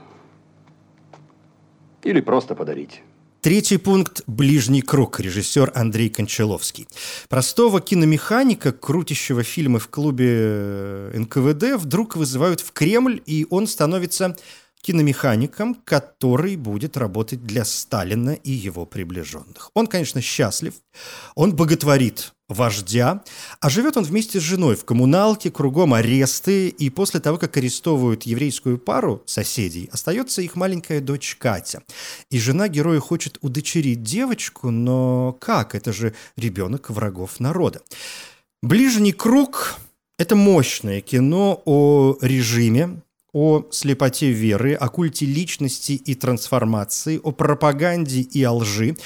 Или 2.02 2.20
просто 2.20 2.54
подарить. 2.54 3.02
Третий 3.40 3.78
пункт– 3.78 4.22
«Ближний 4.26 4.82
круг», 4.82 5.18
режиссер 5.18 5.72
Андрей 5.74 6.10
Кончаловский. 6.10 6.86
Простого 7.28 7.80
киномеханика, 7.80 8.70
крутящего 8.72 9.42
фильмы 9.42 9.78
в 9.78 9.88
клубе 9.88 10.28
э, 10.30 11.18
НКВД, 11.18 11.80
вдруг 11.82 12.16
вызывают 12.16 12.60
в 12.60 12.72
Кремль, 12.72 13.22
и 13.24 13.46
он 13.48 13.66
становится 13.66 14.36
киномехаником, 14.82 15.74
который 15.74 16.56
будет 16.56 16.98
работать 16.98 17.44
для 17.44 17.64
Сталина 17.64 18.30
и 18.30 18.50
его 18.50 18.84
приближенных. 18.84 19.70
Он, 19.72 19.86
конечно, 19.86 20.20
счастлив, 20.20 20.74
он 21.34 21.56
боготворит 21.56 22.32
вождя, 22.50 23.22
а 23.60 23.70
живет 23.70 23.96
он 23.96 24.04
вместе 24.04 24.40
с 24.40 24.42
женой 24.42 24.76
в 24.76 24.84
коммуналке, 24.84 25.50
кругом 25.50 25.94
аресты, 25.94 26.68
и 26.68 26.90
после 26.90 27.20
того, 27.20 27.38
как 27.38 27.56
арестовывают 27.56 28.24
еврейскую 28.24 28.76
пару 28.76 29.22
соседей, 29.24 29.88
остается 29.92 30.42
их 30.42 30.56
маленькая 30.56 31.00
дочь 31.00 31.36
Катя. 31.38 31.82
И 32.30 32.38
жена 32.38 32.68
героя 32.68 33.00
хочет 33.00 33.38
удочерить 33.40 34.02
девочку, 34.02 34.70
но 34.70 35.32
как? 35.40 35.74
Это 35.74 35.92
же 35.92 36.14
ребенок 36.36 36.90
врагов 36.90 37.40
народа. 37.40 37.80
«Ближний 38.62 39.12
круг»— 39.12 39.76
это 40.18 40.36
мощное 40.36 41.00
кино 41.00 41.62
о 41.64 42.18
режиме, 42.20 43.00
о 43.32 43.64
слепоте 43.70 44.32
веры, 44.32 44.74
о 44.74 44.88
культе 44.88 45.24
личности 45.24 45.92
и 45.92 46.14
трансформации, 46.14 47.20
о 47.22 47.30
пропаганде 47.30 48.20
и 48.20 48.42
о 48.42 48.52
лжи, 48.52 48.96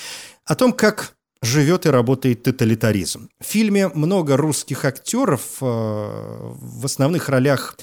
о 0.44 0.54
том, 0.54 0.72
как 0.72 1.14
живет 1.44 1.87
и 1.87 1.90
работает 1.90 2.42
тоталитаризм. 2.42 3.28
В 3.40 3.44
фильме 3.44 3.88
много 3.88 4.37
русских 4.37 4.85
актеров 4.85 5.42
э, 5.61 5.64
в 5.64 6.85
основных 6.85 7.28
ролях 7.28 7.76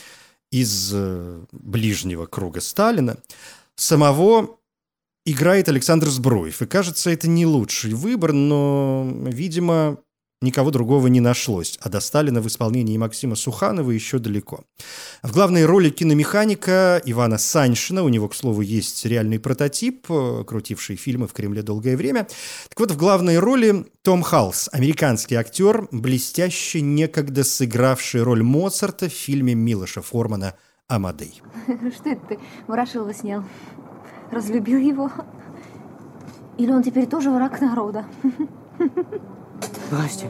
из 0.51 0.91
э, 0.93 1.45
ближнего 1.51 2.25
круга 2.25 2.61
Сталина. 2.61 3.17
Самого 3.75 4.57
играет 5.25 5.69
Александр 5.69 6.09
Збруев. 6.09 6.61
И 6.61 6.65
кажется, 6.65 7.09
это 7.09 7.27
не 7.27 7.45
лучший 7.45 7.93
выбор, 7.93 8.33
но, 8.33 9.09
видимо, 9.25 9.97
никого 10.41 10.71
другого 10.71 11.07
не 11.07 11.19
нашлось, 11.19 11.77
а 11.81 11.89
до 11.89 11.99
Сталина 11.99 12.41
в 12.41 12.47
исполнении 12.47 12.97
Максима 12.97 13.35
Суханова 13.35 13.91
еще 13.91 14.17
далеко. 14.17 14.63
В 15.21 15.31
главной 15.31 15.65
роли 15.65 15.89
киномеханика 15.89 17.01
Ивана 17.05 17.37
Саньшина, 17.37 18.03
у 18.03 18.09
него, 18.09 18.27
к 18.27 18.35
слову, 18.35 18.61
есть 18.61 19.05
реальный 19.05 19.39
прототип, 19.39 20.07
э, 20.09 20.43
крутивший 20.45 20.95
фильмы 20.95 21.27
в 21.27 21.33
Кремле 21.33 21.61
долгое 21.61 21.95
время. 21.95 22.27
Так 22.69 22.79
вот, 22.79 22.91
в 22.91 22.97
главной 22.97 23.37
роли 23.37 23.85
Том 24.01 24.23
Халс, 24.23 24.67
американский 24.71 25.35
актер, 25.35 25.87
блестяще 25.91 26.81
некогда 26.81 27.43
сыгравший 27.43 28.23
роль 28.23 28.41
Моцарта 28.41 29.09
в 29.09 29.13
фильме 29.13 29.53
Милоша 29.53 30.01
Формана 30.01 30.55
«Амадей». 30.87 31.41
Что 31.95 32.09
это 32.09 32.25
ты 32.27 32.39
Ворошилова 32.67 33.13
снял? 33.13 33.43
Разлюбил 34.31 34.79
его? 34.79 35.11
Или 36.57 36.71
он 36.71 36.81
теперь 36.81 37.05
тоже 37.05 37.29
враг 37.29 37.61
народа? 37.61 38.05
Настя, 39.91 40.27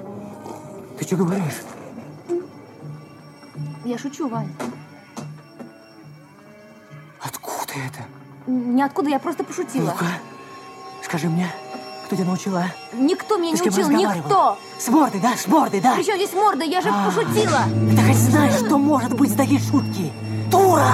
ты 0.97 1.05
что 1.05 1.17
говоришь? 1.17 1.61
Я 3.85 3.97
шучу, 3.99 4.27
Вань. 4.27 4.51
Откуда 7.19 7.73
это? 7.73 8.51
Ниоткуда, 8.51 9.09
я 9.09 9.19
просто 9.19 9.43
пошутила. 9.43 9.91
Ну-ка, 9.91 10.05
скажи 11.03 11.29
мне, 11.29 11.47
кто 12.05 12.15
тебя 12.15 12.25
научила? 12.25 12.65
Никто 12.93 13.37
меня 13.37 13.55
Ты 13.55 13.63
не 13.63 13.69
учил, 13.69 13.89
никто! 13.91 14.57
С 14.79 14.87
мордой, 14.87 15.21
да, 15.21 15.37
с 15.37 15.47
мордой, 15.47 15.79
да? 15.79 15.93
Причем 15.95 16.15
здесь 16.15 16.33
морда, 16.33 16.63
я 16.63 16.81
же 16.81 16.89
а, 16.89 17.05
пошутила! 17.05 17.61
Ты 17.91 18.07
хоть 18.07 18.17
знаешь, 18.17 18.55
что 18.55 18.79
может 18.79 19.15
быть 19.15 19.29
за 19.29 19.37
такие 19.37 19.59
шутки? 19.59 20.11
Дура! 20.49 20.91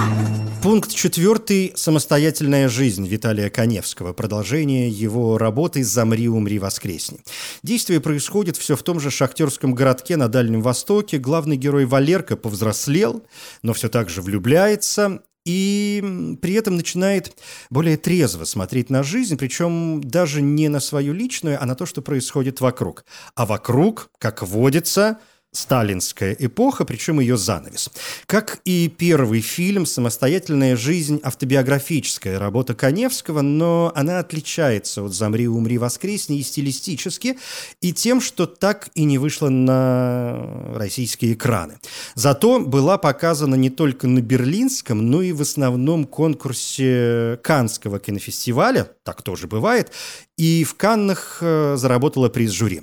Пункт 0.63 0.93
четвертый– 0.93 1.73
самостоятельная 1.75 2.67
жизнь 2.67 3.07
Виталия 3.07 3.49
Коневского. 3.49 4.13
Продолжение 4.13 4.89
его 4.89 5.37
работы 5.37 5.83
«Замри, 5.83 6.27
умри, 6.27 6.57
воскресни». 6.59 7.19
Действие 7.63 8.01
происходит 8.01 8.57
все 8.57 8.75
в 8.75 8.83
том 8.83 8.99
же 8.99 9.11
шахтерском 9.11 9.75
городке 9.75 10.17
на 10.17 10.27
Дальнем 10.27 10.61
Востоке. 10.61 11.19
Главный 11.19 11.57
герой 11.57 11.85
Валерка 11.85 12.35
повзрослел, 12.35 13.23
но 13.61 13.73
все 13.73 13.87
так 13.87 14.09
же 14.09 14.21
влюбляется 14.21 15.21
и 15.47 16.37
при 16.41 16.55
этом 16.55 16.75
начинает 16.75 17.37
более 17.69 17.95
трезво 17.95 18.43
смотреть 18.43 18.89
на 18.89 19.01
жизнь, 19.01 19.37
причем 19.37 20.01
даже 20.01 20.41
не 20.41 20.67
на 20.67 20.81
свою 20.81 21.13
личную, 21.13 21.61
а 21.61 21.65
на 21.65 21.73
то, 21.73 21.85
что 21.85 22.01
происходит 22.01 22.59
вокруг. 22.59 23.05
А 23.33 23.45
вокруг, 23.45 24.09
как 24.19 24.43
водится, 24.43 25.19
сталинская 25.51 26.35
эпоха, 26.37 26.85
причем 26.85 27.19
ее 27.19 27.37
занавес. 27.37 27.89
Как 28.25 28.59
и 28.65 28.87
первый 28.87 29.41
фильм 29.41 29.85
«Самостоятельная 29.85 30.75
жизнь» 30.75 31.19
автобиографическая 31.23 32.37
работа 32.37 32.75
Коневского, 32.75 33.41
но 33.41 33.91
она 33.95 34.19
отличается 34.19 35.03
от 35.03 35.13
«Замри, 35.13 35.47
умри, 35.47 35.77
воскресни» 35.77 36.37
и 36.37 36.43
стилистически, 36.43 37.37
и 37.81 37.93
тем, 37.93 38.21
что 38.21 38.45
так 38.45 38.89
и 38.93 39.03
не 39.03 39.17
вышла 39.17 39.49
на 39.49 40.73
российские 40.75 41.33
экраны. 41.33 41.79
Зато 42.15 42.59
была 42.59 42.97
показана 42.97 43.55
не 43.55 43.69
только 43.69 44.07
на 44.07 44.21
Берлинском, 44.21 45.09
но 45.09 45.21
и 45.21 45.31
в 45.31 45.41
основном 45.41 46.05
конкурсе 46.05 47.39
Канского 47.43 47.99
кинофестиваля 47.99 48.89
так 49.07 49.21
тоже 49.21 49.47
бывает, 49.47 49.93
и 50.37 50.65
в 50.65 50.75
Каннах 50.75 51.37
э, 51.39 51.77
заработала 51.77 52.27
приз 52.27 52.51
жюри. 52.51 52.81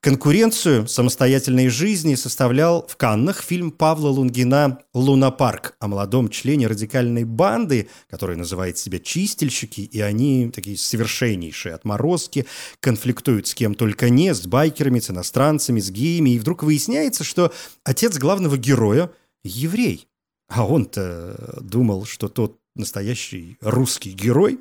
Конкуренцию 0.00 0.86
самостоятельной 0.86 1.68
жизни 1.68 2.14
составлял 2.14 2.86
в 2.86 2.98
Каннах 2.98 3.42
фильм 3.42 3.70
Павла 3.70 4.08
Лунгина 4.08 4.80
«Лунапарк» 4.92 5.74
о 5.80 5.88
молодом 5.88 6.28
члене 6.28 6.66
радикальной 6.66 7.24
банды, 7.24 7.88
который 8.10 8.36
называет 8.36 8.76
себя 8.76 8.98
«Чистильщики», 8.98 9.80
и 9.80 9.98
они 10.02 10.50
такие 10.50 10.76
совершеннейшие 10.76 11.74
отморозки, 11.74 12.44
конфликтуют 12.80 13.46
с 13.46 13.54
кем 13.54 13.74
только 13.74 14.10
не, 14.10 14.34
с 14.34 14.46
байкерами, 14.46 15.00
с 15.00 15.08
иностранцами, 15.08 15.80
с 15.80 15.90
геями, 15.90 16.34
и 16.34 16.38
вдруг 16.38 16.64
выясняется, 16.64 17.24
что 17.24 17.50
отец 17.82 18.18
главного 18.18 18.58
героя– 18.58 19.10
еврей. 19.42 20.06
А 20.48 20.66
он-то 20.66 21.60
думал, 21.62 22.04
что 22.04 22.28
тот 22.28 22.58
настоящий 22.74 23.56
русский 23.60 24.12
герой. 24.12 24.60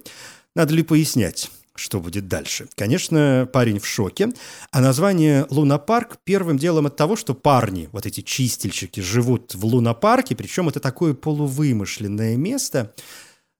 Надо 0.55 0.73
ли 0.73 0.83
пояснять? 0.83 1.49
что 1.81 1.99
будет 1.99 2.27
дальше. 2.27 2.67
Конечно, 2.75 3.49
парень 3.51 3.79
в 3.79 3.87
шоке. 3.87 4.29
А 4.71 4.81
название 4.81 5.45
«Лунопарк» 5.49 6.17
первым 6.23 6.57
делом 6.57 6.85
от 6.85 6.95
того, 6.95 7.15
что 7.15 7.33
парни, 7.33 7.89
вот 7.91 8.05
эти 8.05 8.21
чистильщики, 8.21 8.99
живут 8.99 9.55
в 9.55 9.65
лунопарке, 9.65 10.35
причем 10.35 10.69
это 10.69 10.79
такое 10.79 11.13
полувымышленное 11.13 12.35
место, 12.35 12.93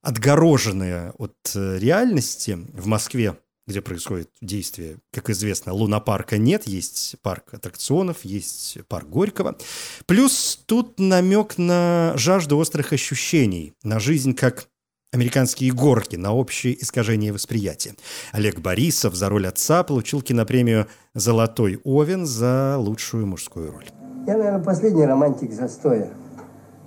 отгороженное 0.02 1.14
от 1.18 1.36
э, 1.56 1.78
реальности 1.80 2.60
в 2.74 2.86
Москве, 2.86 3.38
где 3.68 3.82
происходит 3.82 4.30
действие, 4.42 4.98
как 5.12 5.30
известно, 5.30 5.74
лунопарка 5.74 6.38
нет, 6.38 6.68
есть 6.68 7.16
парк 7.22 7.54
аттракционов, 7.54 8.26
есть 8.26 8.80
парк 8.88 9.08
Горького. 9.08 9.58
Плюс 10.06 10.62
тут 10.66 11.00
намек 11.00 11.58
на 11.58 12.14
жажду 12.18 12.58
острых 12.58 12.94
ощущений, 12.94 13.74
на 13.84 14.00
жизнь 14.00 14.34
как 14.34 14.68
«Американские 15.14 15.74
горки» 15.74 16.16
на 16.16 16.34
общее 16.34 16.82
искажение 16.82 17.34
восприятия. 17.34 17.96
Олег 18.32 18.62
Борисов 18.62 19.14
за 19.14 19.28
роль 19.28 19.46
отца 19.46 19.84
получил 19.84 20.22
кинопремию 20.22 20.88
«Золотой 21.14 21.82
Овен» 21.84 22.26
за 22.26 22.78
лучшую 22.78 23.28
мужскую 23.28 23.74
роль. 23.74 23.88
Я, 24.26 24.38
наверное, 24.38 24.64
последний 24.64 25.06
романтик 25.06 25.52
застоя. 25.52 26.08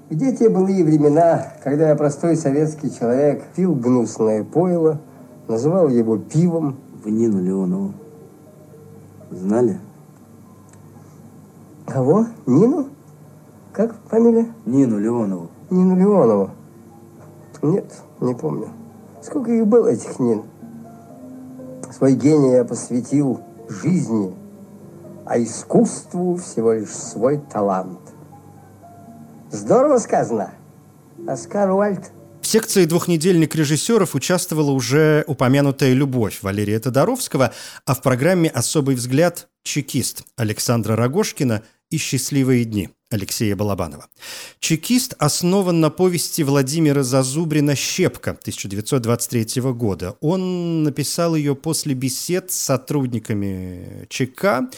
Где 0.09 0.35
те 0.35 0.49
былые 0.49 0.85
времена, 0.85 1.53
когда 1.63 1.91
я 1.91 1.97
простой 1.97 2.37
советский 2.37 2.91
человек 2.99 3.45
пил 3.55 3.75
гнусное 3.75 4.43
пойло, 4.43 5.03
называл 5.47 5.91
его 5.91 6.17
пивом? 6.17 6.79
В 7.05 7.11
Нину 7.11 7.43
Леонову. 7.43 7.93
Знали? 9.31 9.79
Кого? 11.87 12.29
Нину? 12.47 12.89
Как 13.75 13.95
фамилия? 14.09 14.47
Нину 14.65 14.99
Леонову. 14.99 15.51
Нину 15.69 15.95
Леонову. 15.95 16.53
Нет, 17.65 17.95
не 18.21 18.35
помню. 18.35 18.69
Сколько 19.23 19.51
их 19.51 19.67
было, 19.67 19.89
этих 19.89 20.19
Нин? 20.19 20.43
Свой 21.97 22.15
гений 22.15 22.53
я 22.53 22.65
посвятил 22.65 23.41
жизни, 23.71 24.35
а 25.25 25.43
искусству 25.43 26.37
всего 26.37 26.75
лишь 26.75 26.91
свой 26.91 27.39
талант. 27.39 28.01
Здорово 29.51 29.97
сказано. 29.97 30.51
Оскар 31.27 31.71
Уальд. 31.71 32.13
В 32.43 32.47
секции 32.47 32.85
«Двухнедельник 32.85 33.55
режиссеров» 33.55 34.15
участвовала 34.15 34.71
уже 34.71 35.25
упомянутая 35.27 35.95
«Любовь» 35.95 36.41
Валерия 36.43 36.79
Тодоровского, 36.79 37.55
а 37.87 37.95
в 37.95 38.03
программе 38.03 38.51
«Особый 38.51 38.95
взгляд» 38.95 39.49
чекист 39.63 40.25
Александра 40.37 40.97
Рогошкина 40.97 41.63
и 41.89 41.97
«Счастливые 41.97 42.67
дни» 42.67 42.91
Алексея 43.15 43.57
Балабанова. 43.57 44.09
«Чекист» 44.61 45.15
основан 45.19 45.81
на 45.81 45.91
повести 45.91 46.43
Владимира 46.43 47.03
Зазубрина 47.03 47.75
«Щепка» 47.77 48.33
1923 48.33 49.63
года. 49.73 50.17
Он 50.21 50.83
написал 50.83 51.37
ее 51.37 51.55
после 51.55 51.95
бесед 51.95 52.51
с 52.51 52.57
сотрудниками 52.57 54.07
ЧК, 54.09 54.69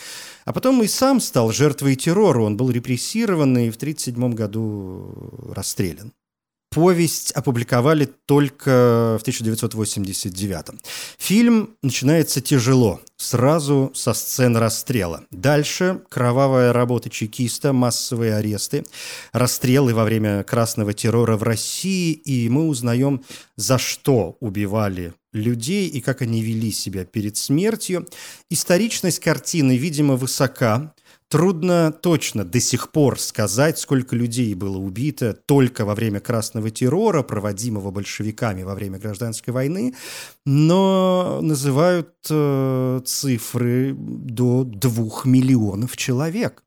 а 0.45 0.53
потом 0.53 0.83
и 0.83 0.87
сам 0.87 1.21
стал 1.21 1.51
жертвой 1.53 1.97
террора. 1.97 2.43
Он 2.43 2.57
был 2.57 2.71
репрессирован 2.71 3.57
и 3.59 3.71
в 3.71 3.77
1937 3.77 4.35
году 4.35 5.53
расстрелян. 5.55 6.13
Повесть 6.77 7.31
опубликовали 7.31 8.05
только 8.05 9.17
в 9.19 9.23
1989. 9.23 10.79
Фильм 11.17 11.71
начинается 11.83 12.43
тяжело, 12.43 13.01
сразу 13.17 13.93
со 13.95 14.13
сцен 14.13 14.59
расстрела. 14.59 15.25
Дальше 15.31 16.03
кровавая 16.11 16.75
работа 16.75 17.09
чекиста, 17.09 17.73
массовые 17.73 18.35
аресты, 18.35 18.85
расстрелы 19.33 19.95
во 19.95 20.05
время 20.05 20.45
красного 20.45 20.93
террора 20.93 21.39
в 21.39 21.45
России, 21.45 22.13
и 22.13 22.47
мы 22.51 22.69
узнаем, 22.69 23.25
за 23.57 23.79
что 23.79 24.37
убивали 24.41 25.15
людей 25.33 25.89
и 25.89 26.03
как 26.03 26.21
они 26.21 26.43
вели 26.43 26.73
себя 26.73 27.07
перед 27.07 27.39
смертью. 27.39 28.07
Историчность 28.51 29.21
картины, 29.21 29.79
видимо, 29.79 30.17
высока, 30.17 30.93
Трудно 31.29 31.91
точно 31.91 32.45
до 32.45 32.61
сих 32.61 32.93
пор 32.93 33.19
сказать, 33.19 33.81
сколько 33.81 34.15
людей 34.15 34.55
было 34.55 34.79
убито 34.79 35.33
только 35.33 35.85
во 35.85 35.97
время 35.97 36.21
красного 36.21 36.71
террора, 36.71 37.23
проводимого 37.25 37.91
большевиками 37.91 38.63
во 38.63 38.77
время 38.77 39.01
гражданской 39.01 39.53
войны, 39.53 39.97
но 40.45 41.41
называют 41.43 42.15
э, 42.31 43.01
цифры 43.05 43.93
до 43.97 44.63
двух 44.63 45.25
миллионов 45.25 45.97
человек. 45.97 46.63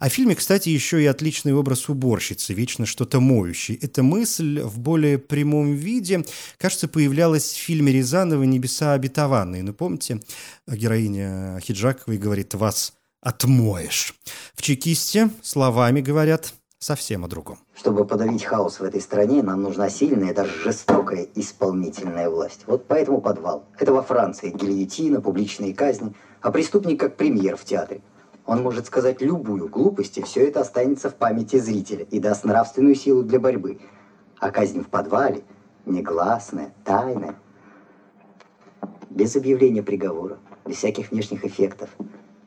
В 0.00 0.08
фильме, 0.08 0.34
кстати, 0.34 0.68
еще 0.68 1.02
и 1.02 1.06
отличный 1.06 1.52
образ 1.52 1.88
уборщицы, 1.88 2.54
вечно 2.54 2.86
что-то 2.86 3.20
моющей. 3.20 3.74
Эта 3.74 4.02
мысль 4.02 4.60
в 4.60 4.78
более 4.78 5.18
прямом 5.18 5.74
виде, 5.74 6.24
кажется, 6.58 6.88
появлялась 6.88 7.52
в 7.52 7.56
фильме 7.56 7.92
Рязанова 7.92 8.44
«Небеса 8.44 8.92
обетованные». 8.92 9.62
Ну, 9.62 9.72
помните, 9.72 10.20
героиня 10.68 11.58
Хиджаковой 11.60 12.18
говорит 12.18 12.54
«Вас 12.54 12.95
отмоешь. 13.26 14.14
В 14.54 14.62
чекисте 14.62 15.30
словами 15.42 16.00
говорят 16.00 16.54
совсем 16.78 17.24
о 17.24 17.28
другом. 17.28 17.58
Чтобы 17.74 18.04
подавить 18.04 18.44
хаос 18.44 18.78
в 18.78 18.84
этой 18.84 19.00
стране, 19.00 19.42
нам 19.42 19.62
нужна 19.62 19.90
сильная, 19.90 20.32
даже 20.32 20.52
жестокая 20.62 21.26
исполнительная 21.34 22.30
власть. 22.30 22.60
Вот 22.68 22.86
поэтому 22.86 23.20
подвал. 23.20 23.64
Это 23.80 23.92
во 23.92 24.02
Франции 24.02 24.50
гильотина, 24.50 25.20
публичные 25.20 25.74
казни, 25.74 26.14
а 26.40 26.52
преступник 26.52 27.00
как 27.00 27.16
премьер 27.16 27.56
в 27.56 27.64
театре. 27.64 28.00
Он 28.44 28.62
может 28.62 28.86
сказать 28.86 29.20
любую 29.20 29.68
глупость, 29.68 30.18
и 30.18 30.22
все 30.22 30.46
это 30.46 30.60
останется 30.60 31.10
в 31.10 31.16
памяти 31.16 31.58
зрителя 31.58 32.04
и 32.04 32.20
даст 32.20 32.44
нравственную 32.44 32.94
силу 32.94 33.24
для 33.24 33.40
борьбы. 33.40 33.80
А 34.38 34.52
казнь 34.52 34.82
в 34.82 34.86
подвале 34.86 35.42
негласная, 35.84 36.72
тайная, 36.84 37.34
без 39.10 39.34
объявления 39.34 39.82
приговора, 39.82 40.38
без 40.64 40.76
всяких 40.76 41.10
внешних 41.10 41.44
эффектов– 41.44 41.90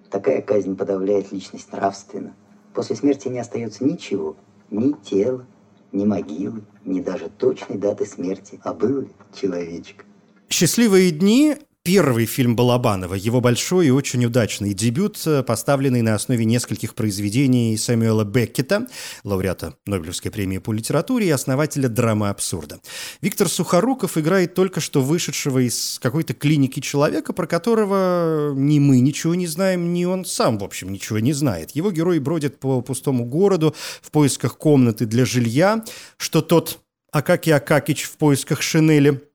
Такая 0.10 0.42
казнь 0.42 0.76
подавляет 0.76 1.32
личность 1.32 1.72
нравственно. 1.72 2.34
После 2.74 2.96
смерти 2.96 3.28
не 3.28 3.40
остается 3.40 3.84
ничего, 3.84 4.36
ни 4.72 4.94
тела, 4.94 5.46
ни 5.92 6.06
могилы, 6.06 6.64
ни 6.86 7.02
даже 7.02 7.30
точной 7.30 7.78
даты 7.78 8.06
смерти. 8.06 8.60
А 8.64 8.74
был 8.74 9.02
ли 9.02 9.10
человечек? 9.40 10.06
«Счастливые 10.50 11.12
дни» 11.12 11.58
первый 11.92 12.28
фильм 12.28 12.56
Балабанова, 12.56 13.16
его 13.16 13.42
большой 13.42 13.88
и 13.88 13.90
очень 13.90 14.24
удачный 14.24 14.76
дебют, 14.76 15.20
э, 15.26 15.42
поставленный 15.42 16.04
на 16.04 16.14
основе 16.14 16.46
нескольких 16.46 16.94
произведений 16.94 17.76
Сэмюэла 17.76 18.26
Беккета, 18.26 18.86
лауреата 19.24 19.74
Нобелевской 19.88 20.30
премии 20.30 20.60
по 20.60 20.72
литературе 20.72 21.26
и 21.26 21.32
основателя 21.32 21.88
драмы 21.90 22.30
абсурда. 22.30 22.80
Виктор 23.22 23.50
Сухоруков 23.50 24.20
играет 24.20 24.54
только 24.54 24.82
что 24.82 25.02
вышедшего 25.02 25.66
из 25.68 25.98
какой-то 26.00 26.36
клиники 26.36 26.80
человека, 26.80 27.34
про 27.34 27.48
которого 27.48 28.54
ни 28.56 28.78
мы 28.78 29.00
ничего 29.00 29.34
не 29.34 29.48
знаем, 29.48 29.92
ни 29.92 30.06
он 30.06 30.26
сам, 30.26 30.60
в 30.60 30.64
общем, 30.64 30.92
ничего 30.92 31.18
не 31.18 31.34
знает. 31.34 31.72
Его 31.72 31.90
герой 31.90 32.20
бродит 32.20 32.60
по 32.60 32.84
пустому 32.84 33.26
городу 33.26 33.74
в 34.04 34.12
поисках 34.12 34.60
комнаты 34.60 35.08
для 35.08 35.26
жилья, 35.26 35.84
что 36.18 36.44
тот 36.44 36.82
Акакий 37.12 37.52
Акакич 37.52 38.04
в 38.04 38.18
поисках 38.18 38.62
шинели– 38.62 39.24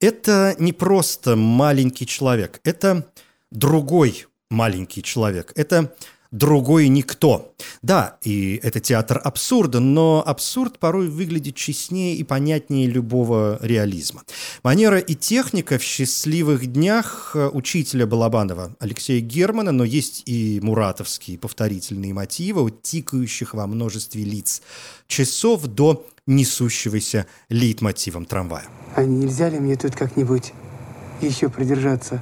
это 0.00 0.54
не 0.58 0.72
просто 0.72 1.36
маленький 1.36 2.06
человек, 2.06 2.60
это 2.64 3.10
другой 3.50 4.26
маленький 4.50 5.02
человек, 5.02 5.52
это 5.56 5.94
другой 6.30 6.88
никто. 6.88 7.54
Да, 7.82 8.18
и 8.22 8.60
это 8.62 8.80
театр 8.80 9.20
абсурда, 9.22 9.80
но 9.80 10.22
абсурд 10.24 10.78
порой 10.78 11.08
выглядит 11.08 11.54
честнее 11.54 12.16
и 12.16 12.24
понятнее 12.24 12.86
любого 12.88 13.58
реализма. 13.62 14.22
Манера 14.62 14.98
и 14.98 15.14
техника 15.14 15.78
в 15.78 15.82
«Счастливых 15.82 16.66
днях» 16.66 17.36
учителя 17.52 18.06
Балабанова 18.06 18.76
Алексея 18.78 19.20
Германа, 19.20 19.72
но 19.72 19.84
есть 19.84 20.22
и 20.26 20.60
муратовские 20.62 21.38
повторительные 21.38 22.12
мотивы 22.12 22.72
тикающих 22.82 23.54
во 23.54 23.66
множестве 23.66 24.24
лиц 24.24 24.62
часов 25.06 25.66
до 25.66 26.06
несущегося 26.26 27.26
лейтмотивом 27.48 28.24
трамвая. 28.24 28.64
А 28.94 29.04
нельзя 29.04 29.48
ли 29.48 29.58
мне 29.58 29.76
тут 29.76 29.94
как-нибудь 29.94 30.52
еще 31.20 31.48
продержаться? 31.48 32.20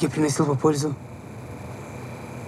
Я 0.00 0.08
приносил 0.08 0.46
бы 0.46 0.56
пользу. 0.56 0.94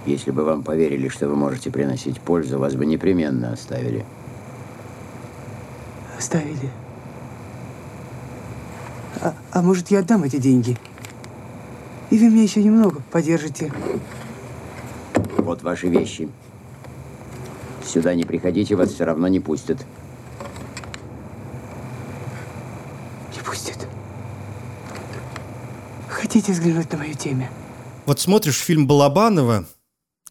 Если 0.05 0.31
бы 0.31 0.43
вам 0.43 0.63
поверили, 0.63 1.07
что 1.09 1.27
вы 1.27 1.35
можете 1.35 1.71
приносить 1.71 2.19
пользу, 2.21 2.57
вас 2.57 2.75
бы 2.75 2.85
непременно 2.85 3.51
оставили. 3.51 4.05
Оставили. 6.17 6.69
А, 9.21 9.33
а 9.51 9.59
А 9.59 9.61
может, 9.61 9.91
я 9.91 9.99
отдам 9.99 10.23
эти 10.23 10.37
деньги? 10.37 10.77
И 12.09 12.17
вы 12.17 12.29
меня 12.29 12.43
еще 12.43 12.63
немного 12.63 13.01
поддержите. 13.11 13.71
Вот 15.37 15.61
ваши 15.63 15.87
вещи. 15.87 16.29
Сюда 17.85 18.15
не 18.15 18.23
приходите, 18.23 18.75
вас 18.75 18.91
все 18.91 19.03
равно 19.03 19.27
не 19.27 19.39
пустят. 19.39 19.85
Не 23.35 23.41
пустят. 23.43 23.87
Хотите 26.39 26.53
взглянуть 26.53 26.89
на 26.93 26.97
мою 26.99 27.13
темя? 27.15 27.51
Вот 28.05 28.21
смотришь 28.21 28.59
фильм 28.59 28.87
Балабанова, 28.87 29.67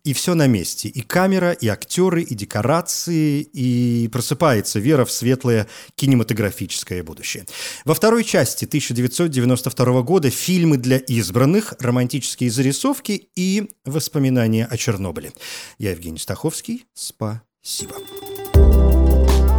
и 0.04 0.14
все 0.14 0.34
на 0.34 0.46
месте. 0.46 0.88
И 0.88 1.02
камера, 1.02 1.52
и 1.52 1.68
актеры, 1.68 2.22
и 2.22 2.34
декорации, 2.34 3.42
и 3.42 4.08
просыпается 4.08 4.78
вера 4.78 5.04
в 5.04 5.12
светлое 5.12 5.66
кинематографическое 5.96 7.02
будущее. 7.02 7.44
Во 7.84 7.92
второй 7.92 8.24
части 8.24 8.64
1992 8.64 10.00
года 10.00 10.30
фильмы 10.30 10.78
для 10.78 10.96
избранных, 10.96 11.74
романтические 11.78 12.50
зарисовки 12.50 13.28
и 13.36 13.68
воспоминания 13.84 14.64
о 14.64 14.78
Чернобыле. 14.78 15.32
Я 15.76 15.90
Евгений 15.90 16.18
Стаховский. 16.18 16.86
Спасибо. 16.94 17.96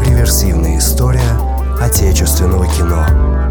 Реверсивная 0.03 0.79
история 0.79 1.29
отечественного 1.79 2.65
кино. 2.75 3.48